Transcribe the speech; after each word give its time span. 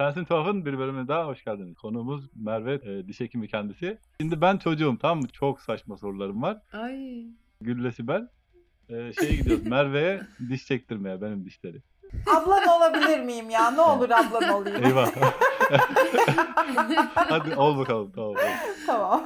Sensin 0.00 0.24
Tuhaf'ın 0.24 0.66
bir 0.66 0.78
bölümüne 0.78 1.08
daha 1.08 1.26
hoş 1.26 1.44
geldiniz. 1.44 1.76
Konuğumuz 1.76 2.30
Merve 2.36 2.74
e, 2.74 3.06
diş 3.08 3.20
hekimi 3.20 3.48
kendisi. 3.48 3.98
Şimdi 4.20 4.40
ben 4.40 4.56
çocuğum 4.56 4.98
tamam 5.02 5.18
mı? 5.20 5.28
Çok 5.28 5.60
saçma 5.60 5.96
sorularım 5.96 6.42
var. 6.42 6.58
Ay. 6.72 7.24
Gülle 7.60 7.92
Sibel. 7.92 8.28
E, 8.88 9.12
şeye 9.12 9.36
gidiyoruz 9.36 9.66
Merve'ye 9.66 10.20
diş 10.48 10.66
çektirmeye 10.66 11.22
benim 11.22 11.44
dişleri. 11.44 11.82
Ablan 12.36 12.68
olabilir 12.68 13.20
miyim 13.20 13.50
ya? 13.50 13.70
Ne 13.70 13.80
olur 13.80 14.10
ablan 14.10 14.48
olayım. 14.48 14.84
Eyvah. 14.84 15.10
Hadi 17.14 17.56
ol 17.56 17.78
bakalım 17.78 18.12
tamam. 18.14 18.34
tamam. 18.86 19.22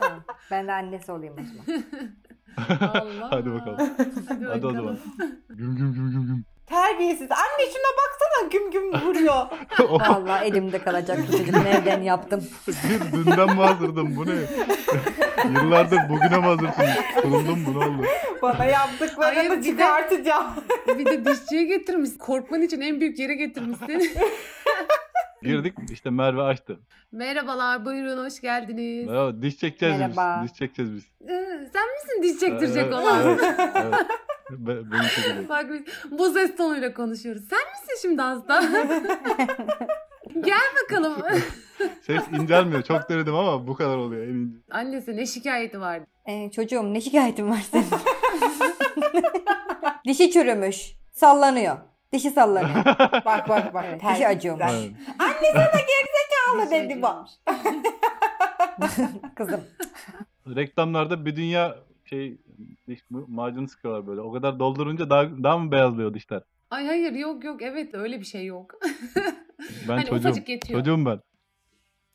Tamam. 0.00 0.24
Ben 0.50 0.66
de 0.68 0.72
annesi 0.72 1.12
olayım 1.12 1.34
o 1.34 1.42
zaman. 1.44 1.84
Allah. 2.80 3.30
Hadi 3.30 3.52
bakalım. 3.52 3.90
Hadi, 4.28 4.44
Hadi 4.44 4.66
o 4.66 4.72
zaman. 4.72 4.98
Güm 5.48 5.76
güm 5.76 5.94
güm 5.94 6.10
güm 6.10 6.26
güm. 6.26 6.44
Terbiyesiz. 6.68 7.30
Anne 7.30 7.66
şuna 7.72 7.90
baksana 7.98 8.48
güm 8.50 8.70
güm 8.70 8.92
vuruyor. 9.08 9.46
Vallahi 10.08 10.44
elimde 10.44 10.78
kalacak 10.78 11.18
bu 11.28 11.32
çocuk. 11.38 11.54
Nereden 11.64 12.02
yaptım? 12.02 12.44
Bir 12.68 13.12
dünden 13.12 13.46
mi 13.56 13.62
hazırdın 13.62 14.16
bu 14.16 14.26
ne? 14.26 14.34
Yıllardır 15.62 15.98
bugüne 16.08 16.36
mi 16.36 16.44
hazırsın? 16.44 16.84
Kuruldum 17.22 17.64
bu 17.66 17.80
ne 17.80 17.84
oldu? 17.84 18.06
Bana 18.42 18.58
Hayır, 18.58 18.72
yaptıklarını 18.72 19.42
bir 19.56 19.62
de- 19.62 19.70
çıkartacağım. 19.70 20.46
Bir 20.98 21.06
de 21.06 21.24
dişçiye 21.24 21.64
getirmiş. 21.64 22.10
Korkman 22.18 22.62
için 22.62 22.80
en 22.80 23.00
büyük 23.00 23.18
yere 23.18 23.34
getirmiş 23.34 23.78
seni. 23.86 24.10
Girdik 25.42 25.74
işte 25.92 26.10
Merve 26.10 26.42
açtı. 26.42 26.80
Merhabalar 27.12 27.84
buyurun 27.84 28.24
hoş 28.24 28.40
geldiniz. 28.40 29.06
Merhaba, 29.08 29.42
diş 29.42 29.58
çekeceğiz 29.58 29.98
Merhaba. 29.98 30.40
biz. 30.44 30.50
Diş 30.50 30.58
çekeceğiz 30.58 30.94
biz. 30.94 31.04
Ee, 31.30 31.68
Sen 31.72 31.82
misin 31.94 32.22
diş 32.22 32.40
çektirecek 32.40 32.82
Evet, 32.84 32.94
olan? 32.94 33.20
Evet, 33.26 33.40
evet. 33.74 33.94
Be- 34.50 34.90
beni 34.92 35.08
çekecek. 35.08 35.48
Bak 35.48 35.66
biz 35.72 35.82
bu 36.18 36.30
ses 36.30 36.56
tonuyla 36.56 36.94
konuşuyoruz. 36.94 37.42
Sen 37.50 37.58
misin 37.58 38.08
şimdi 38.08 38.22
hasta? 38.22 38.62
Gel 40.44 40.58
bakalım. 40.84 41.14
Ses 42.02 42.22
incelmiyor. 42.40 42.82
Çok 42.82 43.08
denedim 43.08 43.34
ama 43.34 43.66
bu 43.66 43.74
kadar 43.74 43.96
oluyor 43.96 44.26
en 44.26 44.34
ince. 44.34 44.56
Annesi 44.70 45.16
ne 45.16 45.26
şikayeti 45.26 45.80
vardı? 45.80 46.06
Ee, 46.26 46.50
çocuğum 46.50 46.94
ne 46.94 47.00
şikayetin 47.00 47.50
var 47.50 47.64
senin? 47.70 47.86
Dişi 50.06 50.30
çürümüş. 50.30 50.92
Sallanıyor. 51.12 51.76
Dişi 52.12 52.30
sallanıyor. 52.30 52.84
Bak 53.24 53.48
bak 53.48 53.74
bak. 53.74 53.84
Evet, 53.88 54.00
terbiyesizler. 54.00 54.68
dişi 54.68 54.94
acıyormuş. 55.38 55.74
Evet. 55.74 55.88
Ağla 56.54 56.70
dedi 56.70 57.02
bak. 57.02 57.28
Kızım. 59.34 59.60
Reklamlarda 60.56 61.26
bir 61.26 61.36
dünya 61.36 61.76
şey 62.04 62.38
diş 62.88 63.00
macunu 63.10 63.68
sıkıyorlar 63.68 64.06
böyle. 64.06 64.20
O 64.20 64.32
kadar 64.32 64.58
doldurunca 64.58 65.10
daha, 65.10 65.24
daha 65.42 65.58
mı 65.58 65.72
beyazlıyor 65.72 66.14
dişler? 66.14 66.42
Ay 66.70 66.86
hayır 66.86 67.12
yok 67.12 67.44
yok 67.44 67.62
evet 67.62 67.94
öyle 67.94 68.20
bir 68.20 68.24
şey 68.24 68.46
yok. 68.46 68.74
Ben 69.88 69.96
Hani 69.96 70.06
çocuğum. 70.06 70.34
Çocuğum 70.72 71.06
ben. 71.06 71.20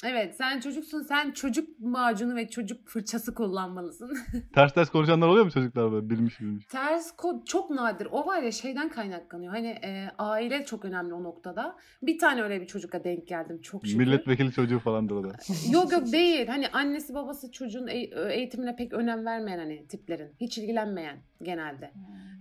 Evet 0.06 0.36
sen 0.36 0.60
çocuksun 0.60 1.02
sen 1.02 1.32
çocuk 1.32 1.80
macunu 1.80 2.36
ve 2.36 2.50
çocuk 2.50 2.88
fırçası 2.88 3.34
kullanmalısın. 3.36 4.18
Ters 4.56 4.74
ters 4.74 4.90
konuşanlar 4.90 5.28
oluyor 5.28 5.46
mu 5.46 5.52
çocuklar 5.52 5.92
böyle 5.92 6.10
bilmiş 6.10 6.40
bilmiş? 6.42 6.66
Ters 6.66 7.12
kod 7.16 7.46
çok 7.46 7.70
nadir. 7.70 8.08
O 8.12 8.26
var 8.26 8.42
ya 8.42 8.52
şeyden 8.52 8.90
kaynaklanıyor. 8.90 9.54
Hani 9.54 9.68
e, 9.68 10.08
aile 10.18 10.66
çok 10.66 10.86
önemli 10.86 11.14
o 11.14 11.24
noktada. 11.24 11.76
Bir 12.02 12.18
tane 12.20 12.42
öyle 12.44 12.62
bir 12.62 12.68
çocukla 12.68 13.04
denk 13.04 13.28
geldim 13.28 13.62
çok 13.62 13.86
şükür. 13.88 14.00
Milletvekili 14.00 14.52
çocuğu 14.52 14.80
falandır 14.80 15.16
o 15.16 15.24
da. 15.24 15.36
Yok 15.72 15.92
yok 15.92 16.12
değil. 16.12 16.48
Hani 16.48 16.68
annesi 16.68 17.14
babası 17.14 17.52
çocuğun 17.52 17.88
e- 17.88 18.34
eğitimine 18.34 18.76
pek 18.76 18.94
önem 18.94 19.26
vermeyen 19.26 19.60
hani 19.60 19.88
tiplerin. 19.88 20.32
Hiç 20.42 20.58
ilgilenmeyen 20.58 21.18
genelde. 21.44 21.92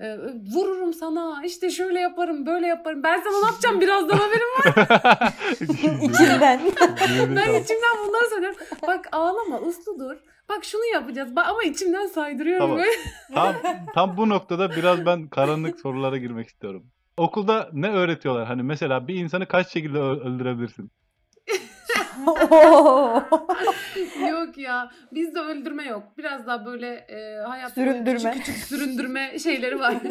E, 0.03 0.19
vururum 0.55 0.93
sana 0.93 1.43
işte 1.45 1.71
şöyle 1.71 2.01
yaparım 2.01 2.47
böyle 2.47 2.67
yaparım. 2.67 3.03
Ben 3.03 3.21
sana 3.21 3.41
ne 3.41 3.47
yapacağım 3.47 3.81
birazdan 3.81 4.17
haberim 4.17 4.49
var. 4.59 5.33
İçinden. 6.11 6.61
Ben 7.37 7.63
içimden 7.63 8.07
bunları 8.07 8.31
söylüyorum. 8.31 8.59
Bak 8.87 9.09
ağlama 9.13 9.61
uslu 9.61 9.99
dur. 9.99 10.17
Bak 10.49 10.65
şunu 10.65 10.85
yapacağız. 10.93 11.37
Bak, 11.37 11.47
ama 11.49 11.63
içimden 11.63 12.07
saydırıyorum 12.07 12.67
Tamam. 12.67 12.79
böyle. 12.79 12.91
tam, 13.35 13.55
tam 13.95 14.17
bu 14.17 14.29
noktada 14.29 14.71
biraz 14.71 15.07
ben 15.07 15.29
karanlık 15.29 15.81
sorulara 15.81 16.17
girmek 16.17 16.49
istiyorum. 16.49 16.87
Okulda 17.17 17.69
ne 17.73 17.91
öğretiyorlar? 17.91 18.47
Hani 18.47 18.63
mesela 18.63 19.09
bir 19.09 19.15
insanı 19.15 19.47
kaç 19.47 19.73
şekilde 19.73 19.99
öldürebilirsin? 19.99 20.91
Yok 24.31 24.59
ya 24.59 24.91
bizde 25.13 25.41
öldürme 25.41 25.85
yok. 25.85 26.03
Biraz 26.19 26.47
daha 26.47 26.67
böyle 26.67 26.89
e, 26.95 27.37
hayat 27.47 27.73
Süründürme. 27.73 28.31
küçük 28.31 28.45
küçük 28.45 28.65
süründürme 28.65 29.39
şeyleri 29.39 29.81
var. 29.81 29.95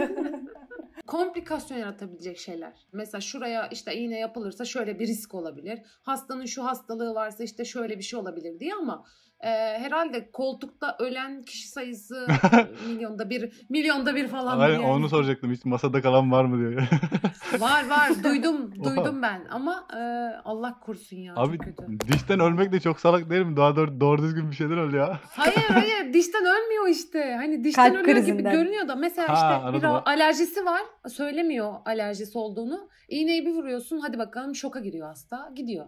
Komplikasyon 1.07 1.77
yaratabilecek 1.77 2.37
şeyler. 2.37 2.73
Mesela 2.93 3.21
şuraya 3.21 3.67
işte 3.67 3.95
iğne 3.95 4.19
yapılırsa 4.19 4.65
şöyle 4.65 4.99
bir 4.99 5.07
risk 5.07 5.33
olabilir. 5.35 5.79
Hastanın 6.03 6.45
şu 6.45 6.65
hastalığı 6.65 7.15
varsa 7.15 7.43
işte 7.43 7.65
şöyle 7.65 7.97
bir 7.97 8.03
şey 8.03 8.19
olabilir 8.19 8.59
diye 8.59 8.73
ama 8.75 9.05
e, 9.39 9.47
herhalde 9.79 10.31
koltukta 10.31 10.95
ölen 10.99 11.43
kişi 11.43 11.67
sayısı 11.67 12.27
milyonda 12.87 13.29
bir 13.29 13.65
milyonda 13.69 14.15
bir 14.15 14.27
falan. 14.27 14.59
Aynen 14.59 14.73
yani. 14.73 14.85
onu 14.85 15.09
soracaktım. 15.09 15.51
Hiç 15.51 15.65
masada 15.65 16.01
kalan 16.01 16.31
var 16.31 16.45
mı 16.45 16.57
diye. 16.69 16.87
Var 17.59 17.89
var 17.89 18.09
duydum 18.23 18.73
Oha. 18.81 18.89
duydum 18.95 19.21
ben 19.21 19.41
ama 19.49 19.87
e, 19.93 19.99
Allah 20.45 20.79
korusun 20.79 21.17
ya 21.17 21.33
Abi 21.35 21.57
çok 21.57 21.65
kötü. 21.65 21.99
dişten 22.13 22.39
ölmek 22.39 22.71
de 22.71 22.79
çok 22.79 22.99
salak 22.99 23.29
değil 23.29 23.45
mi? 23.45 23.57
Daha 23.57 23.75
doğru, 23.75 23.99
doğru 24.01 24.21
düzgün 24.21 24.51
bir 24.51 24.55
şeyden 24.55 24.77
öl 24.77 24.93
ya. 24.93 25.19
Hayır 25.29 25.55
hayır 25.67 26.13
dişten 26.13 26.41
ölmüyor 26.45 26.87
işte. 26.87 27.33
Hani 27.35 27.63
dişten 27.63 27.93
Kalp 27.93 28.03
ölüyor 28.03 28.17
gibi 28.17 28.25
krizinden. 28.27 28.53
görünüyor 28.53 28.87
da 28.87 28.95
mesela 28.95 29.29
Ha, 29.29 29.61
işte 29.71 29.77
bir 29.79 29.87
o. 29.87 30.01
alerjisi 30.05 30.65
var. 30.65 30.81
Söylemiyor 31.09 31.73
alerjisi 31.85 32.37
olduğunu. 32.37 32.89
İğneyi 33.09 33.45
bir 33.45 33.51
vuruyorsun 33.51 33.99
hadi 33.99 34.17
bakalım 34.19 34.55
şoka 34.55 34.79
giriyor 34.79 35.07
hasta. 35.07 35.51
Gidiyor. 35.55 35.85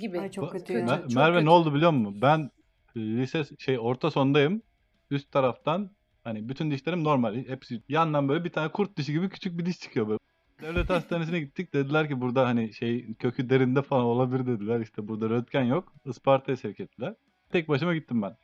Gibi. 0.00 0.20
Ay 0.20 0.30
çok 0.30 0.52
kötü. 0.52 0.72
Mer- 0.72 1.02
çok 1.02 1.14
Merve 1.14 1.34
kötü. 1.34 1.46
ne 1.46 1.50
oldu 1.50 1.74
biliyor 1.74 1.90
musun? 1.90 2.18
Ben 2.22 2.50
lise 2.96 3.42
şey 3.58 3.78
orta 3.78 4.10
sondayım. 4.10 4.62
Üst 5.10 5.32
taraftan 5.32 5.90
hani 6.24 6.48
bütün 6.48 6.70
dişlerim 6.70 7.04
normal. 7.04 7.34
Hepsi 7.48 7.82
yandan 7.88 8.28
böyle 8.28 8.44
bir 8.44 8.50
tane 8.50 8.68
kurt 8.72 8.96
dişi 8.96 9.12
gibi 9.12 9.28
küçük 9.28 9.58
bir 9.58 9.66
diş 9.66 9.80
çıkıyor 9.80 10.08
böyle. 10.08 10.18
Devlet 10.62 10.90
hastanesine 10.90 11.40
gittik 11.40 11.74
dediler 11.74 12.08
ki 12.08 12.20
burada 12.20 12.46
hani 12.46 12.72
şey 12.74 13.14
kökü 13.14 13.50
derinde 13.50 13.82
falan 13.82 14.04
olabilir 14.04 14.46
dediler. 14.46 14.80
İşte 14.80 15.08
burada 15.08 15.30
röntgen 15.30 15.64
yok. 15.64 15.92
Isparta'ya 16.04 16.56
sevk 16.56 16.80
ettiler. 16.80 17.14
Tek 17.50 17.68
başıma 17.68 17.94
gittim 17.94 18.22
ben. 18.22 18.36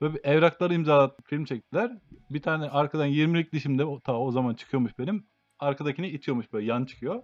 Böyle 0.00 0.14
bir 0.14 0.24
evrakları 0.24 0.74
imzalatıp 0.74 1.26
film 1.26 1.44
çektiler. 1.44 1.98
Bir 2.30 2.42
tane 2.42 2.70
arkadan 2.70 3.08
20'lik 3.08 3.52
dişimde 3.52 3.84
o, 3.84 4.00
ta 4.00 4.18
o 4.18 4.32
zaman 4.32 4.54
çıkıyormuş 4.54 4.98
benim. 4.98 5.26
Arkadakini 5.58 6.08
itiyormuş 6.08 6.52
böyle 6.52 6.66
yan 6.66 6.84
çıkıyor. 6.84 7.22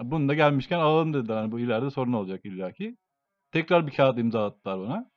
Bunu 0.00 0.28
da 0.28 0.34
gelmişken 0.34 0.78
alalım 0.78 1.14
dediler. 1.14 1.36
Hani 1.36 1.52
bu 1.52 1.60
ileride 1.60 1.90
sorun 1.90 2.12
olacak 2.12 2.44
illaki. 2.44 2.96
Tekrar 3.52 3.86
bir 3.86 3.92
kağıt 3.92 4.18
imzalattılar 4.18 4.80
bana. 4.80 5.10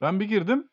Ben 0.00 0.20
bir 0.20 0.28
girdim. 0.28 0.68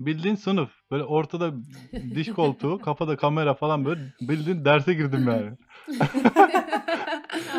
Bildiğin 0.00 0.34
sınıf. 0.34 0.70
Böyle 0.90 1.04
ortada 1.04 1.52
diş 2.14 2.28
koltuğu, 2.32 2.78
kafada 2.78 3.16
kamera 3.16 3.54
falan 3.54 3.84
böyle 3.84 4.00
bildiğin 4.20 4.64
derse 4.64 4.94
girdim 4.94 5.28
yani. 5.28 5.50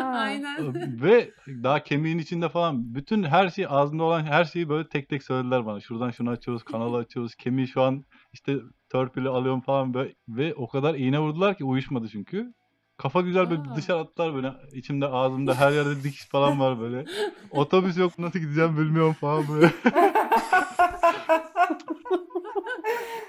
Aynen. 0.02 0.74
Ve 1.02 1.30
daha 1.48 1.82
kemiğin 1.82 2.18
içinde 2.18 2.48
falan 2.48 2.94
bütün 2.94 3.22
her 3.22 3.50
şey 3.50 3.66
ağzında 3.68 4.02
olan 4.02 4.24
her 4.24 4.44
şeyi 4.44 4.68
böyle 4.68 4.88
tek 4.88 5.08
tek 5.08 5.22
söylediler 5.22 5.66
bana. 5.66 5.80
Şuradan 5.80 6.10
şunu 6.10 6.30
açıyoruz, 6.30 6.62
kanalı 6.62 6.96
açıyoruz. 6.96 7.34
Kemiği 7.34 7.68
şu 7.68 7.82
an 7.82 8.04
işte 8.32 8.56
törpülü 8.90 9.28
alıyorum 9.28 9.60
falan 9.60 9.94
böyle. 9.94 10.14
Ve 10.28 10.54
o 10.54 10.68
kadar 10.68 10.94
iğne 10.94 11.18
vurdular 11.18 11.56
ki 11.56 11.64
uyuşmadı 11.64 12.08
çünkü. 12.08 12.54
Kafa 12.96 13.20
güzel 13.20 13.50
böyle 13.50 13.60
Aa. 13.60 13.76
dışarı 13.76 13.98
attılar 13.98 14.34
böyle. 14.34 14.52
İçimde 14.72 15.06
ağzımda 15.06 15.54
her 15.54 15.72
yerde 15.72 16.02
dikiş 16.02 16.26
falan 16.28 16.60
var 16.60 16.80
böyle. 16.80 17.04
Otobüs 17.50 17.98
yok 17.98 18.18
nasıl 18.18 18.38
gideceğim 18.38 18.76
bilmiyorum 18.78 19.16
falan 19.20 19.44
böyle. 19.48 19.70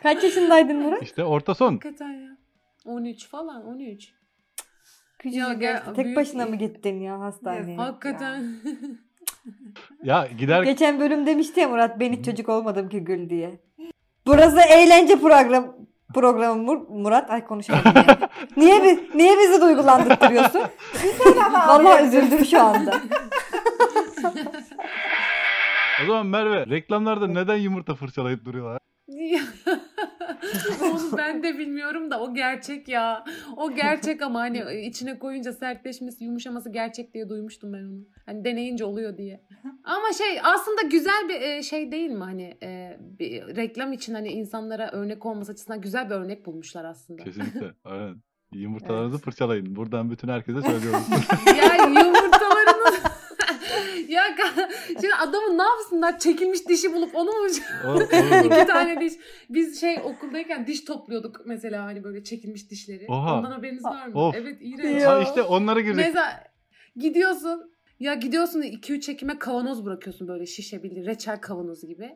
Kaç 0.04 0.24
yaşındaydın 0.24 0.82
Murat? 0.82 1.04
İşte 1.04 1.24
orta 1.24 1.56
son. 1.56 1.72
Hakikaten 1.74 2.10
ya. 2.12 2.30
13 2.86 3.28
falan 3.30 3.66
13. 3.66 4.14
Küçücük 5.20 5.48
Ya 5.48 5.54
gel-. 5.54 5.84
Tek 5.96 6.06
büyük- 6.06 6.18
başına 6.18 6.46
mı 6.46 6.56
gittin 6.56 7.02
ya 7.02 7.20
hastaneye? 7.20 7.78
Hakikaten. 7.78 8.44
Ya 10.04 10.28
gider 10.38 10.64
Geçen 10.64 11.00
bölüm 11.00 11.26
demişti 11.26 11.60
ya 11.60 11.68
Murat 11.70 12.00
ben 12.00 12.14
hiç 12.14 12.26
çocuk 12.26 12.50
olmadım 12.50 12.90
ki 12.90 13.00
gül 13.00 13.30
diye. 13.30 13.60
Burası 14.26 14.60
eğlence 14.62 15.16
program 15.20 15.76
programı 16.14 16.64
Mur- 16.72 17.02
Murat. 17.02 17.30
Ay 17.30 17.46
konuşamadım 17.46 17.92
ya. 17.96 18.30
niye, 18.58 18.84
bi- 18.84 19.10
niye 19.18 19.38
bizi 19.38 19.62
duygulandırtıyorsun? 19.62 20.62
Vallahi 21.68 22.08
üzüldüm 22.08 22.46
şu 22.46 22.62
anda. 22.62 23.02
O 26.04 26.06
zaman 26.08 26.26
Merve 26.26 26.66
reklamlarda 26.68 27.28
neden 27.28 27.56
yumurta 27.58 27.96
fırçalayıp 27.96 28.46
duruyorlar? 28.46 28.80
Onu 30.82 31.18
ben 31.18 31.44
de 31.44 31.58
bilmiyorum 31.58 32.12
da 32.12 32.22
o 32.22 32.34
gerçek 32.34 32.88
ya. 32.88 33.26
O 33.58 33.72
gerçek 33.72 34.22
ama 34.22 34.40
hani 34.40 34.86
içine 34.86 35.20
koyunca 35.20 35.54
sertleşmesi, 35.54 36.24
yumuşaması 36.24 36.70
gerçek 36.70 37.14
diye 37.14 37.30
duymuştum 37.30 37.74
ben 37.74 37.84
onu. 37.84 38.06
Hani 38.26 38.46
deneyince 38.46 38.86
oluyor 38.86 39.18
diye. 39.18 39.44
Ama 39.84 40.14
şey 40.18 40.40
aslında 40.44 40.82
güzel 40.82 41.30
bir 41.30 41.42
e, 41.42 41.64
şey 41.64 41.92
değil 41.92 42.10
mi 42.10 42.24
hani 42.24 42.58
e, 42.64 42.98
bir 43.20 43.56
reklam 43.56 43.94
için 43.94 44.14
hani 44.14 44.30
insanlara 44.30 44.92
örnek 44.92 45.26
olması 45.26 45.52
açısından 45.52 45.82
güzel 45.82 46.10
bir 46.10 46.16
örnek 46.16 46.46
bulmuşlar 46.46 46.86
aslında. 46.86 47.24
Kesinlikle. 47.24 47.74
Aynen. 47.84 48.16
Yumurtalarınızı 48.54 49.18
fırçalayın. 49.18 49.76
Buradan 49.76 50.12
bütün 50.12 50.28
herkese 50.28 50.62
söylüyorum. 50.62 51.02
ya 51.48 51.86
yumurtalarını 51.86 53.13
ya 54.08 54.24
şimdi 54.88 55.16
adamın 55.22 55.58
ne 55.58 55.64
yapsınlar 55.64 56.20
çekilmiş 56.20 56.68
dişi 56.68 56.94
bulup 56.94 57.16
onu 57.16 57.30
mu 57.32 57.48
O- 57.88 57.90
o- 57.90 58.46
iki 58.46 58.68
tane 58.68 59.00
diş 59.02 59.14
biz 59.50 59.82
şey 59.82 59.98
okuldayken 60.04 60.68
diş 60.68 60.82
topluyorduk 60.82 61.42
mesela 61.46 61.84
hani 61.86 62.04
böyle 62.04 62.24
çekilmiş 62.24 62.70
dişleri 62.72 63.06
Oha. 63.10 63.38
ondan 63.40 63.52
haberiniz 63.52 63.84
var 63.84 64.08
mı 64.08 64.20
Of. 64.28 64.36
evet 64.36 64.58
iğrenç 64.62 65.04
Ha 65.04 65.22
işte 65.24 65.42
onlara 65.42 65.80
girecek. 65.82 66.06
mesela 66.06 66.44
gidiyorsun 66.96 67.74
ya 68.00 68.14
gidiyorsun 68.14 68.62
2-3 68.62 69.02
çekime 69.02 69.40
kavanoz 69.40 69.86
bırakıyorsun 69.86 70.28
böyle 70.28 70.46
şişe 70.46 70.84
bir 70.84 71.06
reçel 71.06 71.42
kavanozu 71.42 71.88
gibi. 71.88 72.10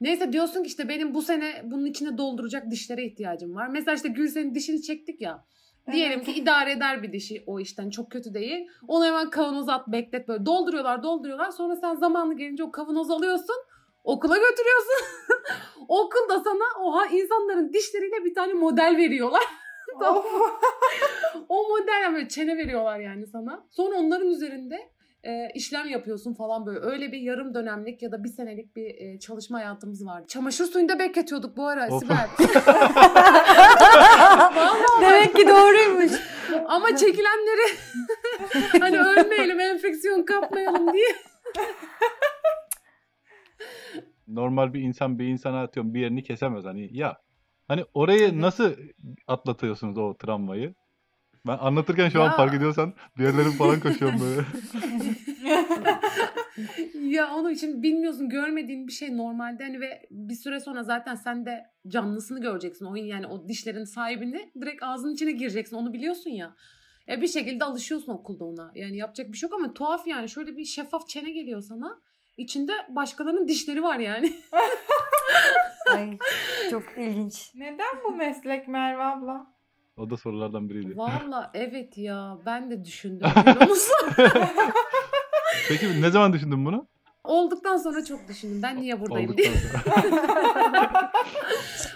Neyse 0.00 0.32
diyorsun 0.32 0.62
ki 0.62 0.66
işte 0.68 0.88
benim 0.88 1.14
bu 1.14 1.22
sene 1.22 1.62
bunun 1.64 1.86
içine 1.86 2.18
dolduracak 2.18 2.70
dişlere 2.70 3.04
ihtiyacım 3.04 3.54
var. 3.54 3.68
Mesela 3.68 3.94
işte 3.94 4.08
Gülsen'in 4.08 4.54
dişini 4.54 4.82
çektik 4.82 5.20
ya. 5.20 5.44
Diyelim 5.92 6.24
ki 6.24 6.32
idare 6.32 6.72
eder 6.72 7.02
bir 7.02 7.12
dişi 7.12 7.44
o 7.46 7.60
işten 7.60 7.90
çok 7.90 8.10
kötü 8.10 8.34
değil. 8.34 8.68
Onu 8.88 9.04
hemen 9.04 9.30
kavanoza 9.30 9.72
at 9.72 9.88
beklet 9.88 10.28
böyle 10.28 10.46
dolduruyorlar 10.46 11.02
dolduruyorlar. 11.02 11.50
Sonra 11.50 11.76
sen 11.76 11.94
zamanlı 11.94 12.34
gelince 12.34 12.64
o 12.64 12.70
kavanozu 12.70 13.12
alıyorsun 13.12 13.56
okula 14.04 14.36
götürüyorsun. 14.36 15.06
Okulda 15.88 16.40
sana 16.44 16.84
oha 16.84 17.06
insanların 17.06 17.72
dişleriyle 17.72 18.24
bir 18.24 18.34
tane 18.34 18.52
model 18.52 18.96
veriyorlar. 18.96 19.42
O 21.48 21.68
model 21.68 22.12
böyle 22.14 22.28
çene 22.28 22.56
veriyorlar 22.56 22.98
yani 23.00 23.26
sana. 23.26 23.66
Sonra 23.70 23.96
onların 23.96 24.28
üzerinde 24.28 24.90
e, 25.24 25.50
işlem 25.54 25.88
yapıyorsun 25.88 26.34
falan 26.34 26.66
böyle. 26.66 26.80
Öyle 26.80 27.12
bir 27.12 27.18
yarım 27.18 27.54
dönemlik 27.54 28.02
ya 28.02 28.12
da 28.12 28.24
bir 28.24 28.28
senelik 28.28 28.76
bir 28.76 28.94
e, 28.94 29.18
çalışma 29.18 29.58
hayatımız 29.58 30.06
vardı. 30.06 30.26
Çamaşır 30.28 30.64
suyunda 30.64 30.98
bekletiyorduk 30.98 31.56
bu 31.56 31.66
ara 31.66 31.88
Of. 31.88 32.02
Sibel. 32.02 32.28
Demek 35.00 35.36
ki 35.36 35.48
doğruymuş. 35.48 36.12
Ama 36.68 36.96
çekilenleri 36.96 37.76
hani 38.80 38.98
ölmeyelim, 38.98 39.60
enfeksiyon 39.60 40.24
kapmayalım 40.24 40.92
diye. 40.92 41.08
Normal 44.28 44.74
bir 44.74 44.80
insan 44.80 45.18
bir 45.18 45.26
insana 45.26 45.62
atıyorum 45.62 45.94
bir 45.94 46.00
yerini 46.00 46.22
kesemez 46.22 46.64
hani 46.64 46.96
ya. 46.96 47.16
Hani 47.68 47.84
orayı 47.94 48.40
nasıl 48.40 48.76
atlatıyorsunuz 49.26 49.98
o 49.98 50.16
travmayı? 50.16 50.74
Ben 51.46 51.58
anlatırken 51.58 52.08
şu 52.08 52.22
an 52.22 52.26
Ya. 52.26 52.36
fark 52.36 52.54
ediyorsan 52.54 52.94
bir 53.18 53.24
yerlerim 53.24 53.52
falan 53.52 53.80
koşuyorum 53.80 54.20
böyle. 54.20 54.44
ya 57.16 57.34
onu 57.34 57.56
şimdi 57.56 57.82
bilmiyorsun 57.82 58.28
görmediğin 58.28 58.86
bir 58.86 58.92
şey 58.92 59.16
normalde 59.16 59.64
hani 59.64 59.80
ve 59.80 60.06
bir 60.10 60.34
süre 60.34 60.60
sonra 60.60 60.82
zaten 60.82 61.14
sen 61.14 61.46
de 61.46 61.66
canlısını 61.88 62.40
göreceksin. 62.40 62.84
O 62.84 62.96
yani 62.96 63.26
o 63.26 63.48
dişlerin 63.48 63.84
sahibini 63.84 64.52
direkt 64.60 64.82
ağzının 64.82 65.14
içine 65.14 65.32
gireceksin. 65.32 65.76
Onu 65.76 65.92
biliyorsun 65.92 66.30
ya. 66.30 66.54
E 67.08 67.20
bir 67.22 67.28
şekilde 67.28 67.64
alışıyorsun 67.64 68.12
okulda 68.12 68.44
ona. 68.44 68.72
Yani 68.74 68.96
yapacak 68.96 69.32
bir 69.32 69.36
şey 69.36 69.48
yok 69.50 69.60
ama 69.60 69.74
tuhaf 69.74 70.06
yani. 70.06 70.28
Şöyle 70.28 70.56
bir 70.56 70.64
şeffaf 70.64 71.08
çene 71.08 71.30
geliyor 71.30 71.60
sana. 71.62 72.00
İçinde 72.36 72.72
başkalarının 72.88 73.48
dişleri 73.48 73.82
var 73.82 73.98
yani. 73.98 74.32
Ay, 75.94 76.18
çok 76.70 76.82
ilginç. 76.98 77.50
Neden 77.54 78.04
bu 78.04 78.16
meslek 78.16 78.68
Merve 78.68 79.02
abla? 79.02 79.46
O 80.00 80.10
da 80.10 80.16
sorulardan 80.16 80.68
biriydi. 80.68 80.96
Valla 80.96 81.50
evet 81.54 81.98
ya 81.98 82.38
ben 82.46 82.70
de 82.70 82.84
düşündüm. 82.84 83.20
Peki 85.68 86.02
ne 86.02 86.10
zaman 86.10 86.32
düşündün 86.32 86.66
bunu? 86.66 86.86
Olduktan 87.24 87.76
sonra 87.76 88.04
çok 88.04 88.28
düşündüm. 88.28 88.62
Ben 88.62 88.80
niye 88.80 89.00
buradayım 89.00 89.36
diye. 89.36 89.50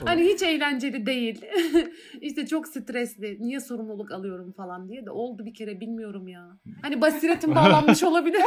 Hani 0.05 0.25
hiç 0.25 0.43
eğlenceli 0.43 1.07
değil. 1.07 1.45
işte 2.21 2.47
çok 2.47 2.69
stresli. 2.69 3.39
Niye 3.41 3.61
sorumluluk 3.61 4.13
alıyorum 4.13 4.53
falan 4.53 4.89
diye 4.89 5.07
de 5.07 5.11
oldu 5.11 5.47
bir 5.47 5.55
kere 5.55 5.81
bilmiyorum 5.81 6.29
ya. 6.29 6.59
Hani 6.83 7.01
basiretim 7.01 7.55
bağlanmış 7.55 8.03
olabilir. 8.03 8.43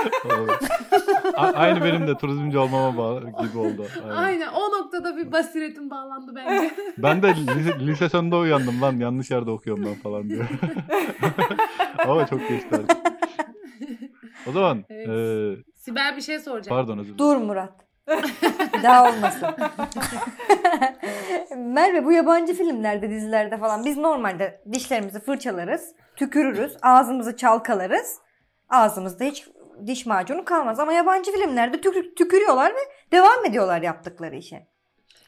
Aynı 1.38 1.84
benim 1.84 2.08
de 2.08 2.18
turizmci 2.18 2.58
olmama 2.58 2.98
bağlı 2.98 3.20
gibi 3.20 3.58
oldu. 3.58 3.86
Aynen. 4.04 4.16
Aynen 4.16 4.48
o 4.48 4.72
noktada 4.72 5.18
bir 5.18 5.32
basiretim 5.32 5.90
bağlandı 5.90 6.32
bence. 6.36 6.72
Ben 6.98 7.22
de 7.24 7.36
lise, 7.36 7.80
lise 7.80 8.10
sonunda 8.10 8.38
uyandım 8.38 8.82
lan 8.82 8.96
yanlış 9.00 9.32
yerde 9.32 9.52
okuyorum 9.52 9.86
ben 9.86 9.96
falan 9.96 10.30
diyor. 10.30 10.46
Ama 12.08 12.28
çok 12.28 12.50
geçti 12.50 12.70
artık. 12.76 12.98
O 14.48 14.52
zaman 14.52 14.84
Evet. 14.90 15.08
eee, 15.08 15.64
Sibel 15.76 16.16
bir 16.18 16.22
şey 16.22 16.40
soracak. 16.40 16.70
pardon 16.70 16.98
özür 16.98 17.18
dilerim. 17.18 17.20
Dur 17.20 17.38
Murat. 17.46 17.74
Bir 18.78 18.84
daha 18.84 19.10
olmasın. 19.10 19.48
Merve 21.58 22.06
bu 22.06 22.12
yabancı 22.12 22.54
filmlerde, 22.54 23.10
dizilerde 23.10 23.58
falan 23.58 23.86
biz 23.86 23.98
normalde 23.98 24.62
dişlerimizi 24.74 25.20
fırçalarız, 25.20 25.96
tükürürüz, 26.16 26.78
ağzımızı 26.82 27.38
çalkalarız. 27.38 28.16
Ağzımızda 28.70 29.24
hiç 29.24 29.48
diş 29.86 30.06
macunu 30.06 30.46
kalmaz 30.46 30.80
ama 30.80 30.94
yabancı 30.94 31.32
filmlerde 31.32 31.82
tükür- 31.82 32.16
tükürüyorlar 32.16 32.72
ve 32.72 33.12
devam 33.12 33.46
ediyorlar 33.46 33.82
yaptıkları 33.82 34.36
işe. 34.36 34.68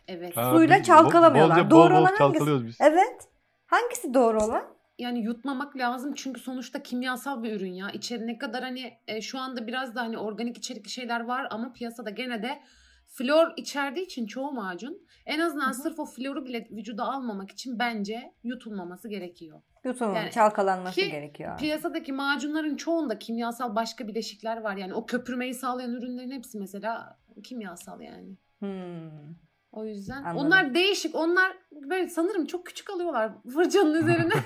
Evet. 0.07 0.37
Ha, 0.37 0.51
Suyla 0.51 0.77
biz 0.77 0.85
çalkalamıyorlar. 0.85 1.57
Bolca 1.57 1.69
Doğru 1.71 1.89
bol 1.93 1.95
bol 1.95 2.01
olan 2.01 2.13
hangisi? 2.17 2.67
biz. 2.67 2.77
Evet. 2.81 3.27
Hangisi 3.65 4.13
doğru 4.13 4.43
olan? 4.43 4.79
yani 4.99 5.19
yutmamak 5.19 5.77
lazım 5.77 6.13
çünkü 6.15 6.41
sonuçta 6.41 6.83
kimyasal 6.83 7.43
bir 7.43 7.53
ürün 7.53 7.73
ya. 7.73 7.89
İçeri 7.89 8.27
ne 8.27 8.37
kadar 8.37 8.63
hani 8.63 8.93
e, 9.07 9.21
şu 9.21 9.39
anda 9.39 9.67
biraz 9.67 9.95
da 9.95 10.01
hani 10.01 10.17
organik 10.17 10.57
içerikli 10.57 10.89
şeyler 10.89 11.19
var 11.19 11.47
ama 11.51 11.73
piyasada 11.73 12.09
gene 12.09 12.43
de 12.43 12.59
flor 13.07 13.53
içerdiği 13.57 14.05
için 14.05 14.25
çoğu 14.27 14.51
macun 14.51 15.07
en 15.25 15.39
azından 15.39 15.65
Hı 15.65 15.69
hı. 15.69 15.73
sırf 15.73 15.99
o 15.99 16.05
floru 16.05 16.45
bile 16.45 16.67
vücuda 16.71 17.03
almamak 17.03 17.51
için 17.51 17.79
bence 17.79 18.33
yutulmaması 18.43 19.09
gerekiyor. 19.09 19.61
Yutulmamış, 19.83 20.19
Yani 20.21 20.31
çalkalanması 20.31 20.95
ki 20.95 21.11
gerekiyor. 21.11 21.57
Piyasadaki 21.57 22.13
macunların 22.13 22.75
çoğunda 22.75 23.19
kimyasal 23.19 23.75
başka 23.75 24.07
bileşikler 24.07 24.61
var. 24.61 24.77
Yani 24.77 24.93
o 24.93 25.05
köpürmeyi 25.05 25.53
sağlayan 25.53 25.93
ürünlerin 25.93 26.31
hepsi 26.31 26.59
mesela 26.59 27.19
kimyasal 27.43 28.01
yani. 28.01 28.37
Hmm. 28.59 29.35
O 29.71 29.85
yüzden 29.85 30.23
Anladım. 30.23 30.45
onlar 30.47 30.73
değişik. 30.73 31.15
Onlar 31.15 31.57
böyle 31.71 32.07
sanırım 32.09 32.45
çok 32.45 32.65
küçük 32.65 32.89
alıyorlar 32.89 33.31
fırçanın 33.53 33.93
üzerine. 33.93 34.33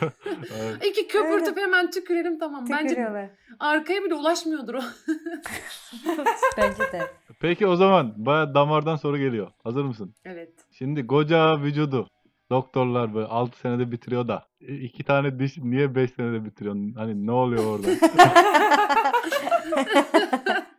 Evet. 0.59 0.85
İki 0.85 1.07
köpürtüp 1.07 1.57
hemen 1.57 1.91
tükürelim 1.91 2.39
tamam. 2.39 2.65
Bence 2.69 3.29
arkaya 3.59 4.03
bile 4.03 4.13
ulaşmıyordur 4.13 4.73
o. 4.73 4.81
Bence 6.57 6.83
de. 6.91 7.01
Peki 7.39 7.67
o 7.67 7.75
zaman 7.75 8.13
baya 8.17 8.53
damardan 8.53 8.95
soru 8.95 9.17
geliyor. 9.17 9.51
Hazır 9.63 9.83
mısın? 9.83 10.15
evet. 10.25 10.53
Şimdi 10.71 11.07
koca 11.07 11.61
vücudu 11.61 12.07
doktorlar 12.49 13.15
böyle 13.15 13.27
6 13.27 13.59
senede 13.59 13.91
bitiriyor 13.91 14.27
da 14.27 14.47
e, 14.61 14.75
iki 14.75 15.03
tane 15.03 15.39
diş 15.39 15.57
niye 15.57 15.95
5 15.95 16.11
senede 16.11 16.45
bitiriyorsun? 16.45 16.93
Hani 16.93 17.27
ne 17.27 17.31
oluyor 17.31 17.65
orada? 17.65 17.87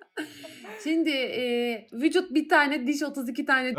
Şimdi 0.85 1.11
e, 1.11 1.87
vücut 1.93 2.35
bir 2.35 2.49
tane, 2.49 2.87
diş 2.87 3.03
32 3.03 3.45
tane. 3.45 3.75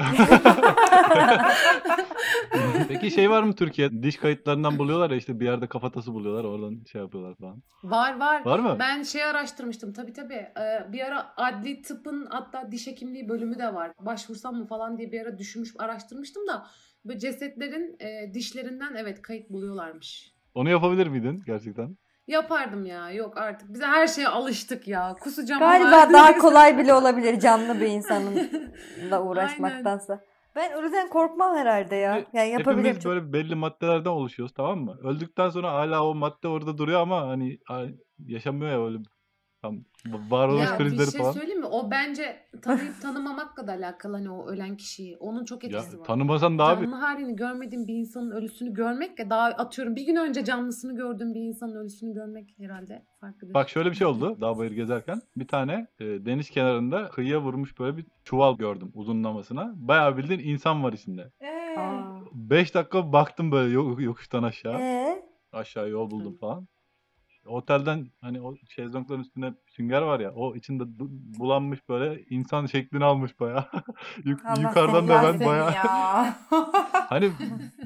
Peki 2.87 3.11
şey 3.11 3.29
var 3.29 3.43
mı 3.43 3.55
Türkiye? 3.55 4.03
Diş 4.03 4.17
kayıtlarından 4.17 4.79
buluyorlar 4.79 5.11
ya 5.11 5.17
işte 5.17 5.39
bir 5.39 5.45
yerde 5.45 5.67
kafatası 5.67 6.13
buluyorlar 6.13 6.43
oradan 6.43 6.83
şey 6.91 7.01
yapıyorlar 7.01 7.35
falan. 7.35 7.63
var 7.83 8.19
var. 8.19 8.45
Var 8.45 8.59
mı? 8.59 8.77
Ben 8.79 9.03
şey 9.03 9.23
araştırmıştım 9.23 9.93
tabii 9.93 10.13
tabii. 10.13 10.47
Ee, 10.59 10.93
bir 10.93 10.99
ara 10.99 11.33
adli 11.37 11.81
tıpın 11.81 12.27
hatta 12.29 12.71
diş 12.71 12.87
hekimliği 12.87 13.29
bölümü 13.29 13.59
de 13.59 13.73
var. 13.73 13.91
Başvursam 13.99 14.55
mı 14.55 14.67
falan 14.67 14.97
diye 14.97 15.11
bir 15.11 15.21
ara 15.21 15.37
düşünmüş 15.37 15.69
araştırmıştım 15.79 16.47
da 16.47 16.67
böyle 17.05 17.19
cesetlerin 17.19 17.97
e, 17.99 18.33
dişlerinden 18.33 18.95
evet 18.95 19.21
kayıt 19.21 19.49
buluyorlarmış. 19.49 20.31
Onu 20.55 20.69
yapabilir 20.69 21.07
miydin 21.07 21.43
gerçekten? 21.45 21.97
Yapardım 22.27 22.85
ya. 22.85 23.11
Yok 23.11 23.37
artık. 23.37 23.73
Bize 23.73 23.85
her 23.85 24.07
şeye 24.07 24.27
alıştık 24.27 24.87
ya. 24.87 25.15
Kusacağım 25.19 25.59
Galiba 25.59 25.87
ama- 25.87 26.13
daha 26.13 26.37
kolay 26.37 26.77
bile 26.77 26.93
olabilir 26.93 27.39
canlı 27.39 27.81
bir 27.81 27.87
insanınla 27.87 29.21
uğraşmaktansa. 29.23 30.21
Ben 30.55 30.73
ölüden 30.73 31.09
korkmam 31.09 31.55
herhalde 31.57 31.95
ya. 31.95 32.23
Yani 32.33 32.49
yapabilirim. 32.49 32.85
Hepimiz 32.85 33.05
böyle 33.05 33.33
belli 33.33 33.55
maddelerden 33.55 34.09
oluşuyoruz 34.09 34.53
tamam 34.53 34.79
mı? 34.79 34.97
Öldükten 35.03 35.49
sonra 35.49 35.71
hala 35.73 36.05
o 36.05 36.15
madde 36.15 36.47
orada 36.47 36.77
duruyor 36.77 37.01
ama 37.01 37.27
hani 37.27 37.59
yaşamıyor 38.25 38.71
ya 38.71 38.85
öyle 38.85 38.97
tam 39.65 39.79
varoluş 40.31 40.61
Ya 40.61 40.79
bir 40.79 40.97
şey 41.11 41.21
falan. 41.21 41.31
söyleyeyim 41.31 41.59
mi? 41.59 41.65
O 41.65 41.91
bence 41.91 42.35
tanıyıp 42.61 43.01
tanımamakla 43.01 43.67
da 43.67 43.71
alakalı 43.71 44.15
hani 44.15 44.29
o 44.29 44.47
ölen 44.47 44.77
kişiyi. 44.77 45.17
Onun 45.17 45.45
çok 45.45 45.63
Ya 45.63 45.69
etkisi 45.69 45.99
var. 45.99 46.05
tanımasan 46.05 46.59
da 46.59 46.63
abi 46.63 46.81
Canlı 46.83 46.95
halini 46.95 47.35
görmediğin 47.35 47.87
bir 47.87 47.93
insanın 47.93 48.31
ölüsünü 48.31 48.73
görmekle 48.73 49.29
daha 49.29 49.45
atıyorum 49.45 49.95
bir 49.95 50.05
gün 50.05 50.15
önce 50.15 50.45
canlısını 50.45 50.95
gördüğüm 50.95 51.33
bir 51.33 51.41
insanın 51.41 51.75
ölüsünü 51.75 52.13
görmek 52.13 52.53
herhalde 52.57 53.05
farklıdır. 53.21 53.53
Bak 53.53 53.69
şöyle 53.69 53.91
bir 53.91 53.95
şey 53.95 54.07
oldu 54.07 54.37
dağ 54.41 54.57
bayır 54.57 54.71
gezerken. 54.71 55.21
Bir 55.37 55.47
tane 55.47 55.87
e, 55.99 56.05
deniz 56.05 56.49
kenarında 56.49 57.09
kıyıya 57.09 57.41
vurmuş 57.41 57.79
böyle 57.79 57.97
bir 57.97 58.05
çuval 58.23 58.57
gördüm 58.57 58.91
uzunlamasına. 58.93 59.73
Bayağı 59.75 60.17
bildiğin 60.17 60.39
insan 60.39 60.83
var 60.83 60.93
içinde. 60.93 61.31
Ee, 61.41 61.79
Aa. 61.79 62.15
5 62.33 62.75
dakika 62.75 63.13
baktım 63.13 63.51
böyle 63.51 63.73
yo- 63.73 64.01
yokuştan 64.01 64.43
aşağı. 64.43 64.79
Ee? 64.81 65.25
Aşağı 65.51 65.89
yol 65.89 66.11
buldum 66.11 66.33
Hı. 66.33 66.37
falan. 66.37 66.67
Otelden 67.45 68.07
hani 68.21 68.41
o 68.41 68.55
şezlongların 68.69 69.21
üstünde 69.21 69.53
sünger 69.67 70.01
var 70.01 70.19
ya 70.19 70.31
o 70.31 70.55
içinde 70.55 70.83
bulanmış 71.39 71.89
böyle 71.89 72.23
insan 72.29 72.65
şeklini 72.65 73.05
almış. 73.05 73.31
Yuk- 74.23 74.45
Allah 74.45 74.61
yukarıdan 74.61 75.07
da 75.07 75.23
ben 75.23 75.37
seni 75.37 75.47
bayağı 75.47 75.73
ya. 75.73 76.37
hani 77.09 77.31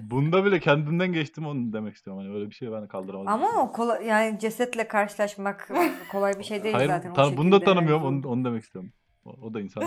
bunda 0.01 0.45
bile 0.45 0.59
kendimden 0.59 1.13
geçtim 1.13 1.45
onu 1.45 1.73
demek 1.73 1.95
istiyorum. 1.95 2.23
Hani 2.23 2.35
öyle 2.35 2.49
bir 2.49 2.55
şey 2.55 2.71
ben 2.71 2.87
kaldıramadım. 2.87 3.31
Ama 3.33 3.47
o 3.61 3.71
kolay, 3.71 4.05
yani 4.05 4.39
cesetle 4.39 4.87
karşılaşmak 4.87 5.69
kolay 6.11 6.33
bir 6.39 6.43
şey 6.43 6.63
değil 6.63 6.75
Hayır, 6.75 6.89
zaten. 6.89 7.11
o 7.11 7.13
tan- 7.13 7.37
bunu 7.37 7.51
da 7.51 7.59
tanımıyorum 7.59 8.03
onu, 8.05 8.27
onu 8.27 8.45
demek 8.45 8.63
istiyorum. 8.63 8.91
O, 9.25 9.29
o 9.41 9.53
da 9.53 9.61
insan. 9.61 9.83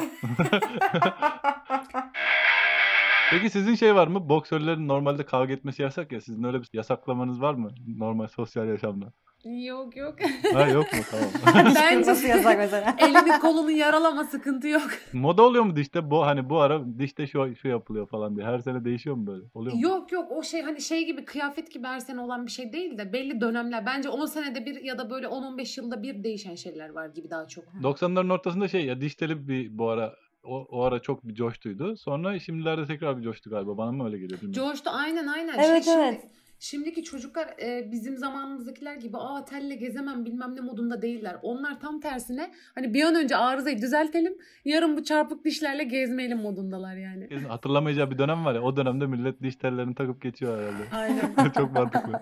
Peki 3.31 3.51
sizin 3.51 3.75
şey 3.75 3.95
var 3.95 4.07
mı? 4.07 4.29
Boksörlerin 4.29 4.89
normalde 4.89 5.27
kavga 5.27 5.53
etmesi 5.53 5.83
yasak 5.83 6.13
ya. 6.13 6.21
Sizin 6.21 6.45
öyle 6.45 6.61
bir 6.61 6.69
yasaklamanız 6.73 7.41
var 7.41 7.55
mı? 7.55 7.71
Normal 7.97 8.27
sosyal 8.27 8.69
yaşamda. 8.69 9.13
Yok 9.45 9.97
yok. 9.97 10.15
Ha 10.53 10.69
yok 10.69 10.93
mu? 10.93 10.99
Tamam. 11.11 11.73
Bence- 11.75 12.29
yasak 12.29 12.59
mesela. 12.59 12.97
Elini 12.99 13.39
kolunu 13.41 13.71
yaralama 13.71 14.25
sıkıntı 14.25 14.69
yok. 14.69 14.91
Moda 15.13 15.43
oluyor 15.43 15.65
mu 15.65 15.77
dişte? 15.77 16.11
Bu 16.11 16.27
hani 16.27 16.51
bu 16.51 16.61
ara 16.61 16.99
dişte 16.99 17.27
şu 17.27 17.55
şu 17.57 17.69
yapılıyor 17.69 18.07
falan 18.07 18.37
diye. 18.37 18.47
Her 18.47 18.59
sene 18.59 18.85
değişiyor 18.85 19.17
mu 19.17 19.27
böyle? 19.27 19.43
Oluyor 19.55 19.75
mu? 19.75 19.83
Yok 19.83 20.13
yok 20.13 20.33
o 20.33 20.43
şey 20.43 20.63
hani 20.63 20.81
şey 20.81 21.07
gibi 21.07 21.25
kıyafet 21.25 21.71
gibi 21.73 21.87
her 21.87 22.01
sene 22.01 22.21
olan 22.21 22.47
bir 22.47 22.51
şey 22.51 22.73
değil 22.73 22.99
de 22.99 23.13
belli 23.13 23.41
dönemler. 23.41 23.87
Bence 23.87 24.09
10 24.09 24.27
senede 24.27 24.67
bir 24.67 24.81
ya 24.85 24.99
da 24.99 25.11
böyle 25.11 25.27
10-15 25.27 25.81
yılda 25.81 26.03
bir 26.03 26.25
değişen 26.25 26.55
şeyler 26.55 26.91
var 26.91 27.07
gibi 27.07 27.31
daha 27.31 27.49
çok. 27.49 27.65
90'ların 27.83 28.33
ortasında 28.33 28.69
şey 28.69 28.85
ya 28.85 29.01
diş 29.01 29.15
teli 29.15 29.49
bir 29.49 29.79
bu 29.79 29.89
ara 29.89 30.15
o, 30.45 30.67
o 30.71 30.83
ara 30.83 30.99
çok 30.99 31.29
bir 31.29 31.35
coştuydu. 31.35 31.97
Sonra 31.97 32.39
şimdilerde 32.39 32.87
tekrar 32.87 33.19
bir 33.19 33.23
coştu 33.23 33.51
galiba. 33.51 33.77
Bana 33.79 33.93
mı 33.93 34.05
öyle 34.05 34.19
geliyor 34.19 34.41
bilmiyorum. 34.41 34.71
Coştu 34.71 34.91
aynen 34.91 35.27
aynen. 35.27 35.59
Evet, 35.59 35.85
şey, 35.85 35.95
evet. 35.95 36.21
Şimdi, 36.21 36.33
şimdiki 36.63 37.05
çocuklar 37.05 37.47
e, 37.63 37.93
bizim 37.93 38.17
zamanımızdakiler 38.17 38.97
gibi 38.97 39.17
aa 39.17 39.45
telle 39.45 39.75
gezemem 39.75 40.25
bilmem 40.25 40.57
ne 40.57 40.61
modunda 40.61 41.03
değiller. 41.03 41.37
Onlar 41.43 41.81
tam 41.81 42.01
tersine 42.01 42.53
hani 42.75 42.95
bir 42.95 43.03
an 43.03 43.15
önce 43.15 43.37
arızayı 43.37 43.79
düzeltelim 43.83 44.35
yarın 44.65 44.97
bu 44.97 45.05
çarpık 45.05 45.45
dişlerle 45.45 45.85
gezmeyelim 45.85 46.39
modundalar 46.39 46.97
yani. 46.97 47.23
Herkesin 47.23 47.49
hatırlamayacağı 47.49 48.11
bir 48.11 48.19
dönem 48.19 48.45
var 48.45 48.55
ya. 48.55 48.63
O 48.63 48.77
dönemde 48.77 49.07
millet 49.07 49.43
diş 49.43 49.57
tellerini 49.57 49.95
takıp 49.95 50.23
geçiyor 50.23 50.59
herhalde. 50.59 50.97
Aynen. 50.97 51.51
çok 51.57 51.73
mantıklı. 51.73 52.13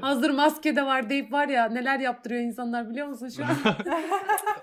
Hazır 0.00 0.30
maske 0.30 0.76
de 0.76 0.86
var 0.86 1.10
deyip 1.10 1.32
var 1.32 1.48
ya 1.48 1.66
neler 1.68 1.98
yaptırıyor 2.00 2.40
insanlar 2.42 2.90
biliyor 2.90 3.06
musun 3.06 3.28
şu 3.28 3.44
an? 3.44 3.50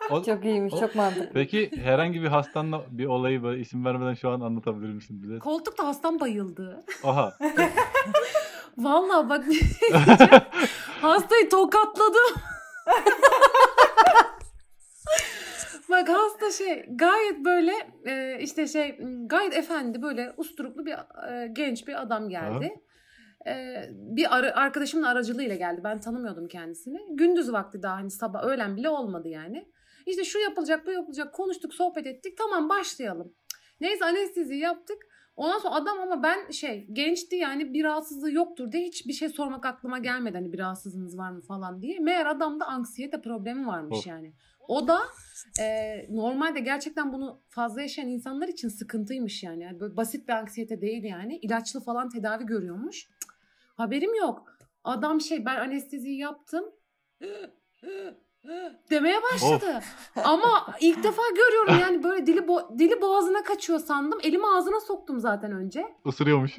O- 0.10 0.24
Çok 0.24 0.46
iyiymiş, 0.46 0.74
O- 0.74 0.80
çok 0.80 0.96
mantıklı. 0.96 1.30
Peki 1.34 1.72
herhangi 1.84 2.22
bir 2.22 2.28
hastanla 2.28 2.82
bir 2.92 3.06
olayı 3.06 3.44
böyle 3.44 3.62
isim 3.62 3.86
vermeden 3.86 4.14
şu 4.14 4.30
an 4.30 4.42
anlatabilir 4.42 4.94
misin 4.94 5.24
bize? 5.24 5.40
Koltukta 5.40 5.88
hastam 5.88 6.20
bayıldı. 6.20 6.84
Aha. 7.04 7.34
Vallahi 8.78 9.30
bak. 9.30 9.46
Hastayı 11.02 11.50
tokatladım. 11.50 12.42
bak 15.90 16.10
hasta 16.10 16.52
şey 16.52 16.86
gayet 16.90 17.46
böyle 17.46 17.74
e, 18.06 18.40
işte 18.42 18.68
şey 18.68 18.98
gayet 19.26 19.58
efendi 19.58 20.02
böyle 20.02 20.34
usturuplu 20.38 20.86
bir 20.86 20.94
e, 21.32 21.48
genç 21.48 21.88
bir 21.88 22.02
adam 22.02 22.30
geldi. 22.30 22.74
E, 23.48 23.86
bir 23.92 24.38
ara- 24.38 24.56
arkadaşımın 24.56 25.04
aracılığıyla 25.04 25.56
geldi. 25.56 25.82
Ben 25.84 26.00
tanımıyordum 26.00 26.48
kendisini. 26.48 26.98
Gündüz 27.12 27.52
vakti 27.52 27.84
daha 27.84 27.96
hani 27.96 28.12
sabah 28.12 28.44
öğlen 28.44 28.78
bile 28.78 28.90
olmadı 28.90 29.28
yani. 29.28 29.72
İşte 30.06 30.24
şu 30.24 30.40
yapılacak 30.40 30.88
bu 30.88 30.92
yapılacak 30.92 31.34
konuştuk 31.34 31.74
sohbet 31.74 32.08
ettik 32.08 32.38
tamam 32.38 32.70
başlayalım. 32.70 33.34
Neyse 33.82 34.06
anestezi 34.06 34.56
yaptık. 34.56 34.98
Ondan 35.36 35.60
sonra 35.60 35.76
adam 35.76 36.00
ama 36.00 36.24
ben 36.24 36.52
şey 36.52 36.88
gençti 36.92 37.36
yani 37.36 37.74
bir 37.74 37.84
rahatsızlığı 37.84 38.32
yoktur 38.32 38.72
diye 38.72 38.84
hiçbir 38.84 39.14
şey 39.14 39.30
sormak 39.30 39.66
aklıma 39.66 40.00
gelmedi. 40.00 40.38
Hani 40.38 40.54
bir 40.54 40.60
rahatsızlığınız 40.60 41.18
var 41.18 41.32
mı 41.32 41.42
falan 41.42 41.82
diye. 41.82 42.00
Meğer 42.00 42.26
adamda 42.26 42.66
anksiyete 42.66 43.22
problemi 43.22 43.68
varmış 43.68 43.98
Of. 43.98 44.08
yani. 44.08 44.34
O 44.68 44.88
da 44.88 45.00
e, 45.62 45.96
normalde 46.10 46.60
gerçekten 46.60 47.14
bunu 47.14 47.42
fazla 47.50 47.82
yaşayan 47.82 48.08
insanlar 48.08 48.48
için 48.48 48.68
sıkıntıymış 48.68 49.44
yani. 49.44 49.64
yani. 49.64 49.80
Böyle 49.80 49.98
basit 49.98 50.28
bir 50.28 50.34
anksiyete 50.34 50.82
değil 50.82 51.04
yani. 51.04 51.38
İlaçlı 51.38 51.80
falan 51.80 52.10
tedavi 52.10 52.46
görüyormuş. 52.46 53.08
Haberim 53.78 54.16
yok. 54.16 54.44
Adam 54.84 55.22
şey 55.22 55.46
ben 55.46 55.56
anesteziyi 55.56 56.18
yaptım. 56.20 56.66
demeye 58.92 59.24
başladı. 59.24 59.80
Ama 60.24 60.66
ilk 60.80 61.04
defa 61.04 61.22
görüyorum 61.36 61.80
yani 61.82 62.04
böyle 62.04 62.26
dili 62.28 62.40
bo- 62.40 62.80
dili 62.80 63.02
boğazına 63.02 63.44
kaçıyor 63.44 63.80
sandım. 63.80 64.20
Elimi 64.24 64.48
ağzına 64.48 64.80
soktum 64.80 65.20
zaten 65.20 65.52
önce. 65.52 65.86
Isırıyormuş. 66.06 66.58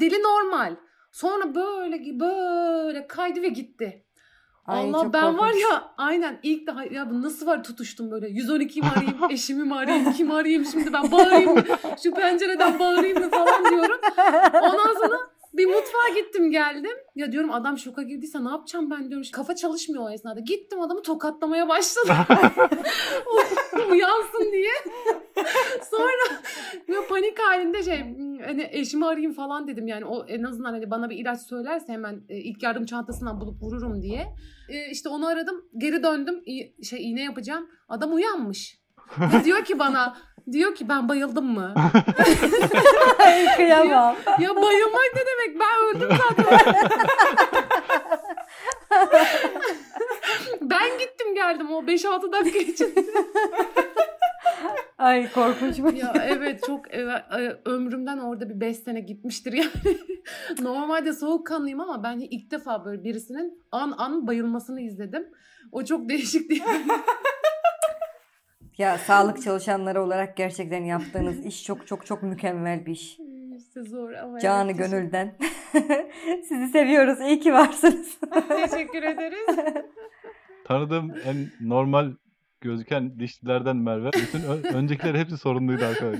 Dili 0.00 0.22
normal. 0.22 0.76
Sonra 1.12 1.54
böyle 1.54 2.20
böyle 2.20 3.06
kaydı 3.06 3.42
ve 3.42 3.48
gitti. 3.48 4.02
Ay, 4.66 4.80
Allah 4.90 5.12
ben 5.12 5.38
var 5.38 5.48
korkunç. 5.52 5.62
ya 5.62 5.94
aynen 5.96 6.40
ilk 6.42 6.66
daha 6.66 6.84
ya 6.84 7.10
bu 7.10 7.22
nasıl 7.22 7.46
var 7.46 7.64
tutuştum 7.64 8.10
böyle 8.10 8.28
112'yi 8.28 8.82
mi 8.82 8.88
arayayım 8.96 9.18
eşimi 9.30 9.64
mi 9.64 9.74
arayayım 9.74 10.12
kimi 10.12 10.34
arayayım 10.34 10.64
şimdi 10.64 10.92
ben 10.92 11.12
bağırayım 11.12 11.54
mı 11.54 11.62
şu 12.02 12.14
pencereden 12.14 12.78
bağırayım 12.78 13.18
mı 13.18 13.30
falan 13.30 13.64
diyorum. 13.70 14.00
Ondan 14.54 14.94
sonra 15.00 15.18
bir 15.56 15.66
mutfağa 15.66 16.08
gittim 16.14 16.50
geldim. 16.50 16.96
Ya 17.14 17.32
diyorum 17.32 17.52
adam 17.52 17.78
şoka 17.78 18.02
girdiyse 18.02 18.44
ne 18.44 18.48
yapacağım 18.48 18.90
ben 18.90 19.10
diyorum. 19.10 19.26
Kafa 19.32 19.54
çalışmıyor 19.54 20.04
o 20.04 20.10
esnada. 20.10 20.40
Gittim 20.40 20.80
adamı 20.80 21.02
tokatlamaya 21.02 21.68
başladım. 21.68 22.16
Uyansın 23.90 24.52
diye. 24.52 24.72
Sonra 25.90 26.40
böyle 26.88 27.06
panik 27.06 27.38
halinde 27.38 27.82
şey 27.82 27.98
hani 28.46 28.68
eşimi 28.70 29.06
arayayım 29.06 29.32
falan 29.32 29.68
dedim. 29.68 29.86
Yani 29.86 30.04
o 30.04 30.26
en 30.26 30.42
azından 30.42 30.70
hani 30.72 30.90
bana 30.90 31.10
bir 31.10 31.16
ilaç 31.16 31.40
söylerse 31.40 31.92
hemen 31.92 32.22
e, 32.28 32.36
ilk 32.36 32.62
yardım 32.62 32.84
çantasından 32.84 33.40
bulup 33.40 33.62
vururum 33.62 34.02
diye. 34.02 34.26
E, 34.68 34.90
işte 34.90 35.08
onu 35.08 35.26
aradım. 35.26 35.64
Geri 35.78 36.02
döndüm. 36.02 36.42
İ- 36.46 36.84
şey 36.84 37.10
iğne 37.10 37.22
yapacağım. 37.22 37.68
Adam 37.88 38.14
uyanmış. 38.14 38.80
Ve 39.18 39.44
diyor 39.44 39.64
ki 39.64 39.78
bana 39.78 40.16
diyor 40.52 40.74
ki 40.74 40.88
ben 40.88 41.08
bayıldım 41.08 41.46
mı? 41.46 41.74
Kıyamam. 43.56 44.16
ya 44.40 44.56
bayılmak 44.56 45.12
ne 45.14 45.22
demek? 45.26 45.60
Ben 45.60 45.96
öldüm 45.96 46.08
zaten. 46.18 46.46
ben 50.60 50.98
gittim 50.98 51.34
geldim 51.34 51.72
o 51.72 51.82
5-6 51.82 52.32
dakika 52.32 52.58
içinde. 52.58 53.04
Ay 54.98 55.32
korkunçmuş. 55.32 55.94
ya 55.94 56.12
evet 56.28 56.62
çok 56.66 56.94
e, 56.94 57.00
e, 57.00 57.60
ömrümden 57.64 58.18
orada 58.18 58.48
bir 58.48 58.60
5 58.60 58.76
sene 58.76 59.00
gitmiştir 59.00 59.52
yani. 59.52 59.98
Normalde 60.60 61.12
soğukkanlıyım 61.12 61.80
ama 61.80 62.02
ben 62.02 62.18
ilk 62.18 62.50
defa 62.50 62.84
böyle 62.84 63.04
birisinin 63.04 63.62
an 63.72 63.94
an 63.98 64.26
bayılmasını 64.26 64.80
izledim. 64.80 65.28
O 65.72 65.84
çok 65.84 66.08
değişikti. 66.08 66.62
Ya 68.78 68.98
sağlık 68.98 69.42
çalışanları 69.42 70.02
olarak 70.02 70.36
gerçekten 70.36 70.84
yaptığınız 70.84 71.46
iş 71.46 71.64
çok 71.64 71.86
çok 71.86 72.06
çok 72.06 72.22
mükemmel 72.22 72.86
bir 72.86 72.92
iş. 72.92 73.18
işte 73.58 73.82
zor 73.82 74.12
ama. 74.12 74.40
Canı 74.40 74.70
evet, 74.70 74.78
gönülden. 74.78 75.34
Sizi 76.48 76.68
seviyoruz. 76.68 77.20
İyi 77.20 77.40
ki 77.40 77.52
varsınız. 77.52 78.18
Teşekkür 78.48 79.02
ederiz. 79.02 79.56
Tanıdığım 80.66 81.10
en 81.24 81.36
normal 81.60 82.12
gözüken 82.60 83.18
dişçilerden 83.18 83.76
Merve. 83.76 84.10
Bütün 84.12 84.42
ö- 84.42 84.74
öncekiler 84.74 85.14
hepsi 85.14 85.38
sorunluydu 85.38 85.84
arkadaş. 85.84 86.18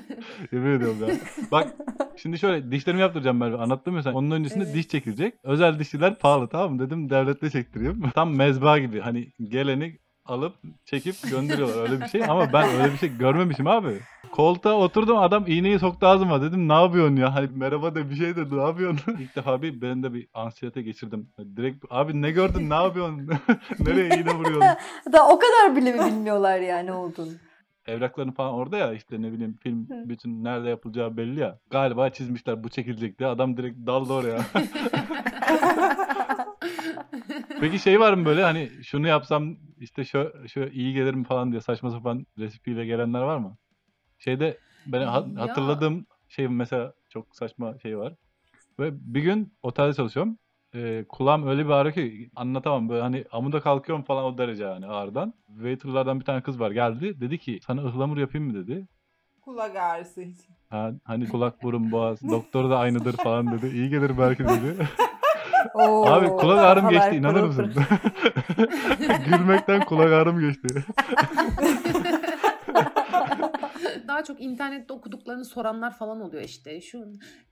Yemin 0.52 0.76
ediyorum 0.76 0.98
ya. 1.08 1.14
Bak 1.52 1.74
şimdi 2.16 2.38
şöyle 2.38 2.70
dişlerimi 2.70 3.00
yaptıracağım 3.02 3.38
Merve. 3.38 3.56
Anlattım 3.56 3.96
ya 3.96 4.02
sen. 4.02 4.12
Onun 4.12 4.30
öncesinde 4.30 4.64
Evet. 4.64 4.74
diş 4.74 4.88
çekilecek. 4.88 5.34
Özel 5.44 5.78
dişçiler 5.78 6.18
pahalı 6.18 6.48
tamam 6.48 6.74
mı? 6.74 6.78
Dedim 6.86 7.10
devlette 7.10 7.50
çektireyim. 7.50 8.10
Tam 8.14 8.36
mezba 8.36 8.78
gibi. 8.78 9.00
Hani 9.00 9.32
geleni 9.48 9.98
alıp 10.28 10.54
çekip 10.84 11.30
gönderiyorlar 11.30 11.82
öyle 11.82 12.00
bir 12.00 12.08
şey. 12.08 12.24
Ama 12.24 12.52
ben 12.52 12.68
öyle 12.68 12.92
bir 12.92 12.98
şey 12.98 13.16
görmemişim 13.18 13.66
abi. 13.66 14.00
Koltuğa 14.32 14.72
oturdum 14.74 15.18
adam 15.18 15.44
iğneyi 15.46 15.78
soktu 15.78 16.06
ağzıma. 16.06 16.42
Dedim 16.42 16.68
ne 16.68 16.72
yapıyorsun 16.72 17.16
ya? 17.16 17.34
Hani 17.34 17.48
merhaba 17.54 17.94
de 17.94 18.10
bir 18.10 18.14
şey 18.14 18.36
dedi 18.36 18.56
ne 18.56 18.62
yapıyorsun? 18.62 19.16
İlk 19.20 19.36
defa 19.36 19.62
bir 19.62 19.80
ben 19.80 20.02
de 20.02 20.14
bir 20.14 20.28
ansiyete 20.34 20.82
geçirdim. 20.82 21.28
Direkt 21.56 21.84
abi 21.90 22.22
ne 22.22 22.30
gördün 22.30 22.70
ne 22.70 22.74
yapıyorsun? 22.74 23.28
Nereye 23.78 24.20
iğne 24.20 24.34
vuruyorsun? 24.34 24.62
Da 25.12 25.28
o 25.28 25.38
kadar 25.38 25.76
bile 25.76 25.92
mi 25.92 25.98
bilmiyorlar 26.06 26.58
yani 26.60 26.92
olduğunu. 26.92 27.30
Evraklarını 27.86 28.32
falan 28.32 28.54
orada 28.54 28.76
ya 28.76 28.92
işte 28.92 29.22
ne 29.22 29.32
bileyim 29.32 29.56
film 29.62 29.86
bütün 29.90 30.44
nerede 30.44 30.68
yapılacağı 30.68 31.16
belli 31.16 31.40
ya. 31.40 31.58
Galiba 31.70 32.10
çizmişler 32.10 32.64
bu 32.64 32.68
çekilecek 32.68 33.18
diye. 33.18 33.28
Adam 33.28 33.56
direkt 33.56 33.86
daldı 33.86 34.12
oraya. 34.12 34.38
Peki 37.60 37.78
şey 37.78 38.00
var 38.00 38.12
mı 38.14 38.24
böyle 38.24 38.42
hani 38.42 38.70
şunu 38.82 39.08
yapsam 39.08 39.56
işte 39.80 40.04
şu, 40.04 40.32
şu 40.48 40.64
iyi 40.64 40.94
gelir 40.94 41.14
mi 41.14 41.24
falan 41.24 41.50
diye 41.52 41.60
saçma 41.60 41.90
sapan 41.90 42.26
resipiyle 42.38 42.86
gelenler 42.86 43.20
var 43.22 43.36
mı? 43.38 43.56
Şeyde 44.18 44.58
ben 44.86 45.06
ha- 45.06 45.26
Ya. 45.36 45.42
hatırladığım 45.42 46.06
şey 46.28 46.48
mesela 46.48 46.92
çok 47.10 47.36
saçma 47.36 47.78
şey 47.78 47.98
var. 47.98 48.14
Ve 48.80 48.90
bir 49.14 49.22
gün 49.22 49.54
otelde 49.62 49.94
çalışıyorum. 49.94 50.38
Ee, 50.74 51.04
kulağım 51.08 51.46
öyle 51.46 51.64
bir 51.64 51.70
ağrıyor 51.70 51.94
ki 51.94 52.30
anlatamam. 52.36 52.88
Böyle 52.88 53.02
hani 53.02 53.24
amuda 53.32 53.60
kalkıyorum 53.60 54.04
falan 54.04 54.24
o 54.24 54.38
derece 54.38 54.64
yani 54.64 54.86
ağrıdan. 54.86 55.34
Waiterlardan 55.46 56.20
bir 56.20 56.24
tane 56.24 56.42
kız 56.42 56.60
var 56.60 56.70
geldi. 56.70 57.20
Dedi 57.20 57.38
ki 57.38 57.60
sana 57.66 57.82
ıhlamur 57.84 58.16
yapayım 58.18 58.46
mı 58.46 58.54
dedi. 58.54 58.86
Kulak 59.40 59.76
ağrısı 59.76 60.22
için. 60.22 60.54
Ha, 60.70 60.92
hani 61.04 61.28
kulak 61.28 61.62
burun 61.62 61.92
boğaz 61.92 62.22
doktoru 62.30 62.70
da 62.70 62.78
aynıdır 62.78 63.12
falan 63.16 63.52
dedi. 63.52 63.66
İyi 63.76 63.90
gelir 63.90 64.18
belki 64.18 64.44
dedi. 64.44 64.76
Oo, 65.74 66.06
Abi 66.06 66.28
kulak 66.28 66.58
ağrım 66.58 66.88
geçti 66.88 67.16
inanır 67.16 67.42
mısın? 67.42 67.72
Gülmekten 69.26 69.80
kulak 69.84 70.12
ağrım 70.12 70.40
geçti. 70.40 70.84
Daha 74.08 74.24
çok 74.24 74.40
internette 74.40 74.92
okuduklarını 74.92 75.44
soranlar 75.44 75.98
falan 75.98 76.20
oluyor 76.20 76.42
işte. 76.42 76.80
Şu 76.80 77.04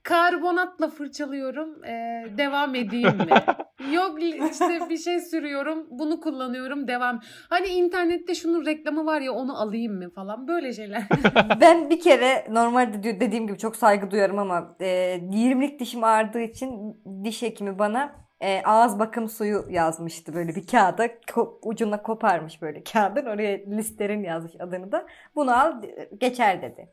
karbonatla 0.03 0.89
fırçalıyorum. 0.89 1.85
ee, 1.85 2.25
devam 2.37 2.75
edeyim 2.75 3.17
mi? 3.17 3.43
Yok 3.93 4.23
işte 4.51 4.89
bir 4.89 4.97
şey 4.97 5.19
sürüyorum. 5.19 5.87
Bunu 5.89 6.19
kullanıyorum. 6.19 6.87
Devam. 6.87 7.21
Hani 7.49 7.67
internette 7.67 8.35
şunun 8.35 8.65
reklamı 8.65 9.05
var 9.05 9.21
ya 9.21 9.31
onu 9.31 9.61
alayım 9.61 9.93
mı 9.97 10.09
falan. 10.09 10.47
Böyle 10.47 10.73
şeyler. 10.73 11.03
Ben 11.61 11.89
bir 11.89 11.99
kere 11.99 12.47
normalde 12.49 13.19
dediğim 13.19 13.47
gibi 13.47 13.57
çok 13.57 13.75
saygı 13.75 14.11
duyarım 14.11 14.39
ama 14.39 14.75
e, 14.79 15.15
20'lik 15.15 15.79
dişim 15.79 16.03
ağrıdığı 16.03 16.41
için 16.41 17.01
diş 17.23 17.41
hekimi 17.41 17.79
bana 17.79 18.24
e, 18.45 18.61
ağız 18.65 18.99
bakım 18.99 19.29
suyu 19.29 19.65
yazmıştı 19.69 20.33
böyle 20.33 20.55
bir 20.55 20.67
kağıda 20.67 21.05
ko- 21.05 21.57
ucuna 21.61 22.01
koparmış 22.01 22.61
böyle 22.61 22.83
kağıdın 22.83 23.25
oraya 23.25 23.57
listerin 23.57 24.23
yazmış 24.23 24.53
adını 24.59 24.91
da 24.91 25.05
bunu 25.35 25.59
al 25.59 25.81
geçer 26.19 26.61
dedi. 26.61 26.89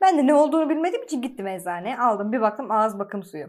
Ben 0.00 0.18
de 0.18 0.26
ne 0.26 0.34
olduğunu 0.34 0.68
bilmediğim 0.70 1.04
için 1.04 1.22
gittim 1.22 1.46
eczaneye 1.46 1.98
aldım 1.98 2.32
bir 2.32 2.40
baktım 2.40 2.70
ağız 2.70 2.98
bakım 2.98 3.22
suyu. 3.22 3.46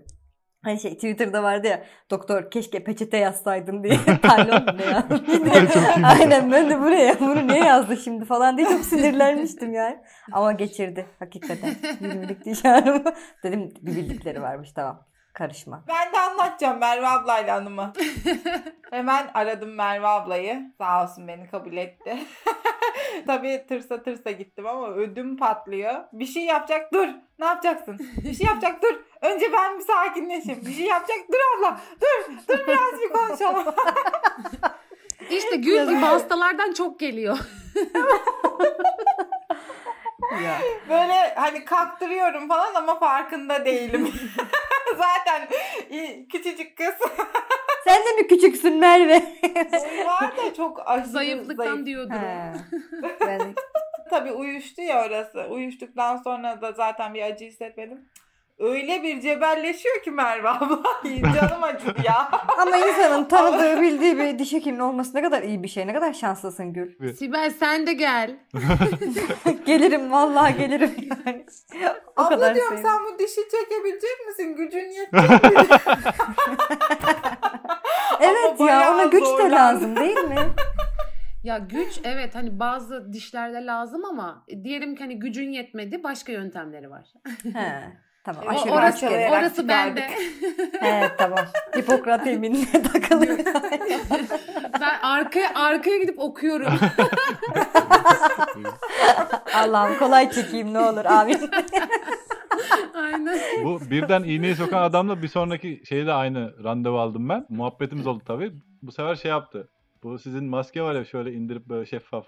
Hani 0.63 0.79
şey 0.79 0.93
Twitter'da 0.93 1.43
vardı 1.43 1.67
ya 1.67 1.83
doktor 2.11 2.51
keşke 2.51 2.83
peçete 2.83 3.17
yazsaydın 3.17 3.83
diye 3.83 3.97
talon 4.21 4.65
mu 4.65 4.71
ne 4.77 4.83
iyi. 4.85 6.05
Aynen 6.05 6.51
ben 6.51 6.69
de 6.69 6.79
buraya 6.79 7.19
bunu 7.19 7.47
niye 7.47 7.63
yazdı 7.63 7.97
şimdi 7.97 8.25
falan 8.25 8.57
diye 8.57 8.67
çok 8.69 8.85
sinirlenmiştim 8.85 9.73
yani. 9.73 9.97
Ama 10.31 10.51
geçirdi 10.51 11.05
hakikaten. 11.19 11.69
20'lik 12.01 12.45
diş 12.45 12.65
ağrımı. 12.65 13.13
Dedim 13.43 13.73
bir 13.81 13.95
bildikleri 13.95 14.41
varmış 14.41 14.71
tamam. 14.71 15.12
Karışma. 15.33 15.83
Ben 15.87 16.13
de 16.13 16.19
anlatacağım 16.19 16.79
Merve 16.79 17.07
ablayla 17.07 17.57
anımı. 17.57 17.93
Hemen 18.91 19.31
aradım 19.33 19.75
Merve 19.75 20.07
ablayı. 20.07 20.71
Sağ 20.77 21.03
olsun 21.03 21.27
beni 21.27 21.49
kabul 21.49 21.77
etti. 21.77 22.17
Tabii 23.27 23.65
tırsa 23.69 24.03
tırsa 24.03 24.31
gittim 24.31 24.67
ama 24.67 24.89
ödüm 24.89 25.37
patlıyor. 25.37 25.95
Bir 26.13 26.25
şey 26.25 26.43
yapacak 26.43 26.93
dur. 26.93 27.07
Ne 27.39 27.45
yapacaksın? 27.45 27.99
Bir 28.23 28.33
şey 28.33 28.47
yapacak 28.47 28.83
dur. 28.83 28.95
Önce 29.21 29.51
ben 29.53 29.79
bir 29.79 29.83
sakinleşeyim. 29.83 30.65
Bir 30.65 30.73
şey 30.73 30.85
yapacak 30.85 31.17
dur 31.31 31.57
abla. 31.57 31.79
Dur. 32.01 32.33
Dur 32.49 32.67
biraz 32.67 33.01
bir 33.01 33.09
konuşalım. 33.09 33.75
işte 35.29 35.55
gül 35.55 35.87
gibi 35.89 35.99
hastalardan 35.99 36.73
çok 36.73 36.99
geliyor. 36.99 37.37
Ya. 40.43 40.59
Böyle 40.89 41.35
hani 41.35 41.65
kalktırıyorum 41.65 42.47
falan 42.47 42.73
ama 42.75 42.99
farkında 42.99 43.65
değilim. 43.65 44.13
Zaten 44.97 45.47
i- 45.89 46.27
küçücük 46.27 46.77
kız. 46.77 46.93
Sen 47.87 48.01
de 48.05 48.21
mi 48.21 48.27
küçüksün 48.27 48.77
Merve? 48.77 49.21
Var 50.05 50.37
da 50.37 50.53
çok 50.57 50.89
aşırı 50.89 51.07
Zayıflıktan 51.09 51.65
zayıf. 51.65 51.85
diyordur 51.85 52.15
o. 52.15 52.53
Ben 53.27 53.53
Tabii 54.09 54.31
uyuştu 54.31 54.81
ya 54.81 55.05
orası. 55.05 55.43
Uyuştuktan 55.49 56.17
sonra 56.17 56.61
da 56.61 56.71
zaten 56.71 57.13
bir 57.13 57.21
acı 57.21 57.45
hissetmedim. 57.45 58.09
Öyle 58.59 59.03
bir 59.03 59.21
cebelleşiyor 59.21 60.03
ki 60.03 60.11
Merve 60.11 60.49
abla. 60.49 60.83
Canım 61.33 61.63
acıdı 61.63 62.01
ya. 62.05 62.31
Ama 62.57 62.77
insanın 62.77 63.25
tanıdığı 63.25 63.81
bildiği 63.81 64.17
bir 64.17 64.39
diş 64.39 64.53
hekiminin 64.53 64.81
olması 64.81 65.17
ne 65.17 65.21
kadar 65.21 65.41
iyi 65.41 65.63
bir 65.63 65.67
şey. 65.67 65.87
Ne 65.87 65.93
kadar 65.93 66.13
şanslısın 66.13 66.73
Gül. 66.73 67.13
Sibel 67.13 67.53
sen 67.59 67.87
de 67.87 67.93
gel. 67.93 68.37
gelirim 69.65 70.11
vallahi 70.11 70.57
gelirim 70.57 70.95
yani. 71.25 71.45
O 72.17 72.21
abla 72.21 72.29
kadar 72.29 72.55
diyorum 72.55 72.79
sen 72.81 72.99
bu 73.05 73.19
dişi 73.19 73.41
çekebilecek 73.51 74.27
misin? 74.27 74.55
Gücün 74.55 74.79
yetecek 74.79 75.13
mi? 75.13 75.19
Evet 78.19 78.59
ya 78.59 78.93
ona 78.93 79.03
güç 79.03 79.23
de 79.23 79.51
lazım 79.51 79.95
değil 79.95 80.17
mi? 80.17 80.35
Ya 81.43 81.57
güç 81.57 81.99
evet 82.03 82.35
hani 82.35 82.59
bazı 82.59 83.13
dişlerde 83.13 83.65
lazım 83.65 84.05
ama 84.05 84.45
diyelim 84.63 84.95
ki 84.95 85.03
hani 85.03 85.19
gücün 85.19 85.51
yetmedi 85.51 86.03
başka 86.03 86.31
yöntemleri 86.31 86.89
var. 86.89 87.13
He. 87.53 87.83
Tamam 88.23 88.43
O- 88.45 88.49
aşırı 88.49 88.71
orası, 88.71 89.01
parçalayarak 89.01 89.41
orası 89.41 89.67
bende. 89.67 90.01
He 90.79 91.11
tamam. 91.17 91.39
Hipokrat 91.77 92.27
yeminine 92.27 92.81
takılıyor. 92.93 93.37
ben 94.81 94.99
arkaya 95.01 95.51
arkaya 95.55 95.97
gidip 95.97 96.19
okuyorum. 96.19 96.73
Allah'ım 99.55 99.97
kolay 99.99 100.31
çekeyim 100.31 100.73
ne 100.73 100.79
olur 100.79 101.05
amin. 101.05 101.49
Aynen. 102.95 103.39
Bu 103.63 103.81
birden 103.91 104.23
iğneyi 104.23 104.55
sokan 104.55 104.83
adamla 104.83 105.21
bir 105.21 105.27
sonraki 105.27 105.81
şeyde 105.89 106.13
aynı 106.13 106.63
randevu 106.63 106.99
aldım 106.99 107.29
ben. 107.29 107.45
Muhabbetimiz 107.49 108.07
oldu 108.07 108.23
tabii. 108.27 108.53
Bu 108.81 108.91
sefer 108.91 109.15
şey 109.15 109.31
yaptı. 109.31 109.69
Bu 110.03 110.19
sizin 110.19 110.45
maske 110.45 110.81
var 110.81 110.95
ya 110.95 111.05
şöyle 111.05 111.33
indirip 111.33 111.65
böyle 111.65 111.85
şeffaf. 111.85 112.25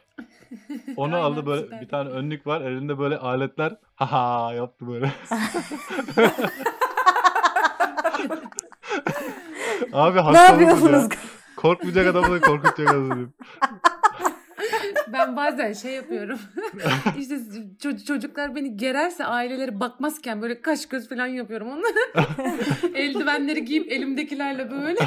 Onu 0.96 1.16
Aynen, 1.16 1.26
aldı 1.26 1.46
böyle 1.46 1.62
süper. 1.62 1.82
bir 1.82 1.88
tane 1.88 2.10
önlük 2.10 2.48
var. 2.48 2.62
Elinde 2.62 3.00
böyle 3.00 3.18
aletler. 3.18 3.76
Haha 3.96 4.54
yaptı 4.54 4.88
böyle. 4.88 5.12
Abi 9.94 10.18
ne 10.18 10.22
hasta 10.22 10.54
mısın 10.54 10.62
yapıyorsunuz? 10.62 11.04
ya? 11.04 11.10
Korkmayacak 11.56 12.08
adamı 12.08 12.32
da 12.36 12.42
korkutacak 12.42 12.90
adamı. 12.94 13.30
Ben 15.14 15.36
bazen 15.36 15.74
şey 15.74 15.94
yapıyorum. 15.94 16.40
işte 17.20 17.36
ço- 17.80 18.06
çocuklar 18.06 18.56
beni 18.56 18.78
gererse 18.78 19.26
aileleri 19.26 19.80
bakmazken 19.80 20.42
böyle 20.42 20.62
kaş 20.62 20.86
göz 20.86 21.10
falan 21.10 21.28
yapıyorum 21.28 21.68
onlara. 21.68 22.26
Eldivenleri 22.96 23.66
giyip 23.66 23.92
elimdekilerle 23.92 24.72
böyle. 24.72 25.00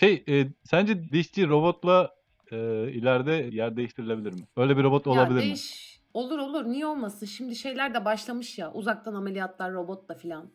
Şey 0.00 0.24
e, 0.28 0.46
sence 0.64 1.10
dişçi 1.12 1.48
robotla 1.48 2.14
e, 2.50 2.56
ileride 2.92 3.32
yer 3.52 3.76
değiştirilebilir 3.76 4.32
mi? 4.32 4.40
Öyle 4.56 4.76
bir 4.76 4.82
robot 4.82 5.06
olabilir 5.06 5.40
mi? 5.40 5.40
değiş- 5.42 5.96
Olur 6.14 6.38
olur 6.38 6.64
niye 6.64 6.86
olmasın? 6.86 7.26
Şimdi 7.26 7.56
şeyler 7.56 7.94
de 7.94 8.04
başlamış 8.04 8.58
ya 8.58 8.72
uzaktan 8.72 9.14
ameliyatlar 9.14 9.72
robotla 9.72 10.14
filan. 10.14 10.50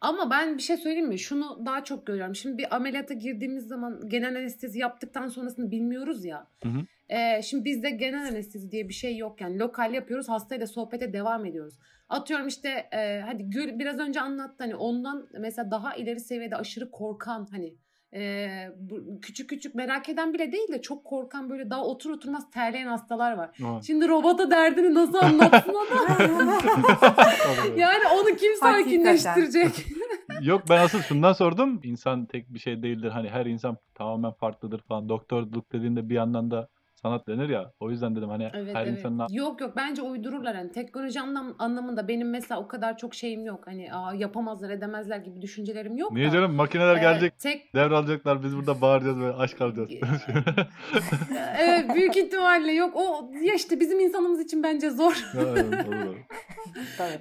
Ama 0.00 0.30
ben 0.30 0.56
bir 0.56 0.62
şey 0.62 0.76
söyleyeyim 0.76 1.08
mi? 1.08 1.18
Şunu 1.18 1.62
daha 1.66 1.84
çok 1.84 2.06
görüyorum. 2.06 2.34
Şimdi 2.34 2.58
bir 2.58 2.76
ameliyata 2.76 3.14
girdiğimiz 3.14 3.66
zaman 3.68 4.08
genel 4.08 4.36
anestezi 4.36 4.78
yaptıktan 4.78 5.28
sonrasını 5.28 5.70
bilmiyoruz 5.70 6.24
ya. 6.24 6.46
Hı 6.62 6.68
hı. 6.68 6.78
Ee, 7.08 7.42
şimdi 7.42 7.64
bizde 7.64 7.90
genel 7.90 8.28
anestezi 8.28 8.70
diye 8.70 8.88
bir 8.88 8.94
şey 8.94 9.16
yok. 9.16 9.40
Yani 9.40 9.58
lokal 9.58 9.94
yapıyoruz 9.94 10.28
hastayla 10.28 10.66
sohbete 10.66 11.12
devam 11.12 11.44
ediyoruz. 11.46 11.74
Atıyorum 12.08 12.46
işte 12.46 12.68
e, 12.92 13.20
hadi 13.26 13.42
Gül 13.50 13.78
biraz 13.78 13.98
önce 13.98 14.20
anlattı 14.20 14.54
hani 14.58 14.74
ondan 14.76 15.28
mesela 15.38 15.70
daha 15.70 15.94
ileri 15.94 16.20
seviyede 16.20 16.56
aşırı 16.56 16.90
korkan 16.90 17.48
hani 17.50 17.74
e, 18.14 18.48
bu, 18.76 19.20
küçük 19.20 19.50
küçük 19.50 19.74
merak 19.74 20.08
eden 20.08 20.34
bile 20.34 20.52
değil 20.52 20.72
de 20.72 20.82
çok 20.82 21.04
korkan 21.04 21.50
böyle 21.50 21.70
daha 21.70 21.84
otur 21.84 22.10
oturmaz 22.10 22.50
terleyen 22.50 22.86
hastalar 22.86 23.32
var. 23.32 23.50
Aa. 23.64 23.82
Şimdi 23.82 24.08
robota 24.08 24.50
derdini 24.50 24.94
nasıl 24.94 25.18
anlatsın 25.18 25.74
adam? 25.74 26.18
yani 27.76 28.02
onu 28.14 28.36
kim 28.36 28.56
sakinleştirecek? 28.60 29.86
Yok 30.42 30.62
ben 30.70 30.78
asıl 30.78 31.00
şundan 31.00 31.32
sordum. 31.32 31.80
İnsan 31.84 32.26
tek 32.26 32.54
bir 32.54 32.58
şey 32.58 32.82
değildir. 32.82 33.10
Hani 33.10 33.28
her 33.28 33.46
insan 33.46 33.76
tamamen 33.94 34.32
farklıdır 34.32 34.80
falan. 34.80 35.08
Doktorluk 35.08 35.72
dediğinde 35.72 36.08
bir 36.08 36.14
yandan 36.14 36.50
da 36.50 36.68
sanat 37.04 37.28
denir 37.28 37.48
ya. 37.48 37.70
O 37.80 37.90
yüzden 37.90 38.16
dedim 38.16 38.28
hani 38.28 38.50
Evet 38.54 38.74
her 38.74 38.86
evet. 38.86 38.98
insanın 38.98 39.26
Yok 39.32 39.60
yok 39.60 39.72
bence 39.76 40.02
uydururlar 40.02 40.56
hani 40.56 40.72
teknoloji 40.72 41.20
anlam 41.20 41.54
anlamında 41.58 42.08
benim 42.08 42.30
mesela 42.30 42.60
o 42.60 42.68
kadar 42.68 42.96
çok 42.98 43.14
şeyim 43.14 43.46
yok. 43.46 43.60
Hani 43.66 43.92
aa, 43.94 44.14
yapamazlar 44.14 44.70
edemezler 44.70 45.18
gibi 45.18 45.42
düşüncelerim 45.42 45.96
yok 45.96 46.12
Niye 46.12 46.28
da. 46.28 46.32
canım 46.32 46.54
makineler 46.54 46.96
Ee, 46.96 47.00
gelecek. 47.00 47.38
tek 47.38 47.74
Devralacaklar 47.74 48.42
biz 48.44 48.56
burada 48.56 48.80
bağıracağız 48.80 49.18
böyle 49.20 49.36
aşk 49.36 49.60
alacağız. 49.60 49.88
evet 51.58 51.94
büyük 51.94 52.16
ihtimalle 52.16 52.72
yok. 52.72 52.92
O 52.96 53.30
ya 53.42 53.54
işte 53.54 53.80
bizim 53.80 54.00
insanımız 54.00 54.40
için 54.40 54.62
bence 54.62 54.90
zor. 54.90 55.24
Evet, 55.38 55.64
olur. 55.88 56.16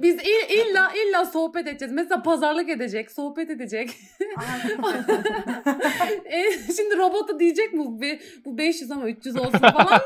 Biz 0.02 0.16
il- 0.16 0.50
illa 0.70 0.92
illa 0.94 1.26
sohbet 1.26 1.68
edeceğiz. 1.68 1.94
Mesela 1.94 2.22
pazarlık 2.24 2.70
edecek, 2.70 3.12
sohbet 3.12 3.50
edecek. 3.50 3.90
E, 6.26 6.44
Şimdi 6.76 6.98
robota 6.98 7.40
diyecek 7.40 7.74
mi 7.74 7.80
bu, 7.80 8.02
bu 8.46 8.58
500 8.58 8.92
ama 8.92 9.08
300 9.10 9.36
olsun 9.36 9.60
falan. 9.74 10.02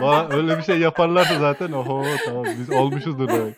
Valla 0.00 0.28
öyle 0.36 0.58
bir 0.58 0.62
şey 0.62 0.78
yaparlarsa 0.78 1.38
zaten 1.38 1.72
oho 1.72 2.04
tamam 2.26 2.44
biz 2.58 2.70
olmuşuzdur 2.70 3.28
demek. 3.28 3.56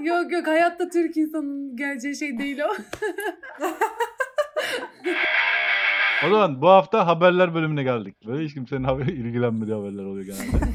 Yok 0.00 0.32
yok 0.32 0.46
hayatta 0.46 0.88
Türk 0.88 1.16
insanının 1.16 1.76
geleceği 1.76 2.16
şey 2.16 2.38
değil 2.38 2.58
o. 2.60 2.72
O 6.26 6.30
zaman 6.30 6.62
bu 6.62 6.68
hafta 6.68 7.06
haberler 7.06 7.54
bölümüne 7.54 7.82
geldik. 7.82 8.26
Böyle 8.26 8.44
hiç 8.44 8.54
kimsenin 8.54 8.84
haber, 8.84 9.06
ilgilenmediği 9.06 9.76
haberler 9.76 10.04
oluyor 10.04 10.26
genelde. 10.26 10.66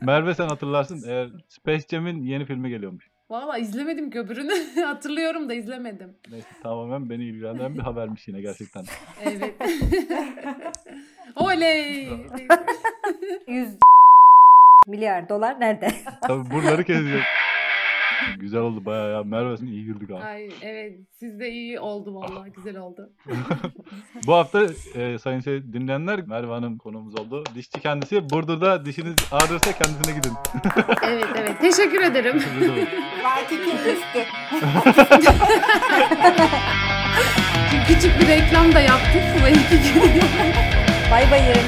Merve 0.00 0.34
sen 0.34 0.48
hatırlarsın 0.48 1.02
eğer 1.08 1.28
Space 1.48 1.84
Jam'in 1.90 2.22
yeni 2.22 2.44
filmi 2.44 2.68
geliyormuş. 2.68 3.10
Valla 3.30 3.58
izlemedim 3.58 4.10
ki 4.10 4.18
öbürünü. 4.18 4.52
Hatırlıyorum 4.84 5.48
da 5.48 5.54
izlemedim. 5.54 6.14
Neyse 6.30 6.48
tamamen 6.62 7.10
beni 7.10 7.24
ilgilendiren 7.24 7.74
bir 7.74 7.80
habermiş 7.80 8.28
yine 8.28 8.40
gerçekten. 8.40 8.84
Evet. 9.24 9.54
Oley. 11.36 12.08
100 13.46 13.68
milyar 14.86 15.28
dolar 15.28 15.60
nerede? 15.60 15.88
Tabii 16.22 16.50
buraları 16.50 16.84
kesecek. 16.84 17.22
güzel 18.40 18.60
oldu 18.60 18.84
bayağı 18.84 19.12
ya. 19.12 19.22
Merve'sin 19.22 19.66
iyi 19.66 19.84
güldük 19.84 20.10
abi. 20.10 20.22
Ay 20.22 20.48
evet 20.62 20.98
siz 21.18 21.40
de 21.40 21.50
iyi 21.50 21.80
oldu 21.80 22.14
vallahi 22.14 22.52
güzel 22.52 22.76
oldu. 22.76 23.10
Bu 24.26 24.34
hafta 24.34 24.66
e, 24.94 25.18
sayın 25.18 25.40
şey, 25.40 25.72
dinleyenler 25.72 26.26
Merve 26.26 26.52
Hanım 26.52 26.78
konuğumuz 26.78 27.20
oldu. 27.20 27.44
Dişçi 27.54 27.80
kendisi. 27.80 28.30
Burdur'da 28.30 28.84
dişiniz 28.84 29.14
ağrırsa 29.32 29.72
kendisine 29.72 30.16
gidin. 30.16 30.32
Evet 31.02 31.26
evet 31.36 31.60
teşekkür 31.60 32.02
ederim. 32.02 32.42
Belki 33.24 33.54
üstü. 33.54 34.24
Küçük 37.86 38.20
bir 38.20 38.28
reklam 38.28 38.72
da 38.72 38.80
yaptık. 38.80 39.22
Gün. 39.70 40.22
Bay 41.10 41.30
bayım. 41.30 41.66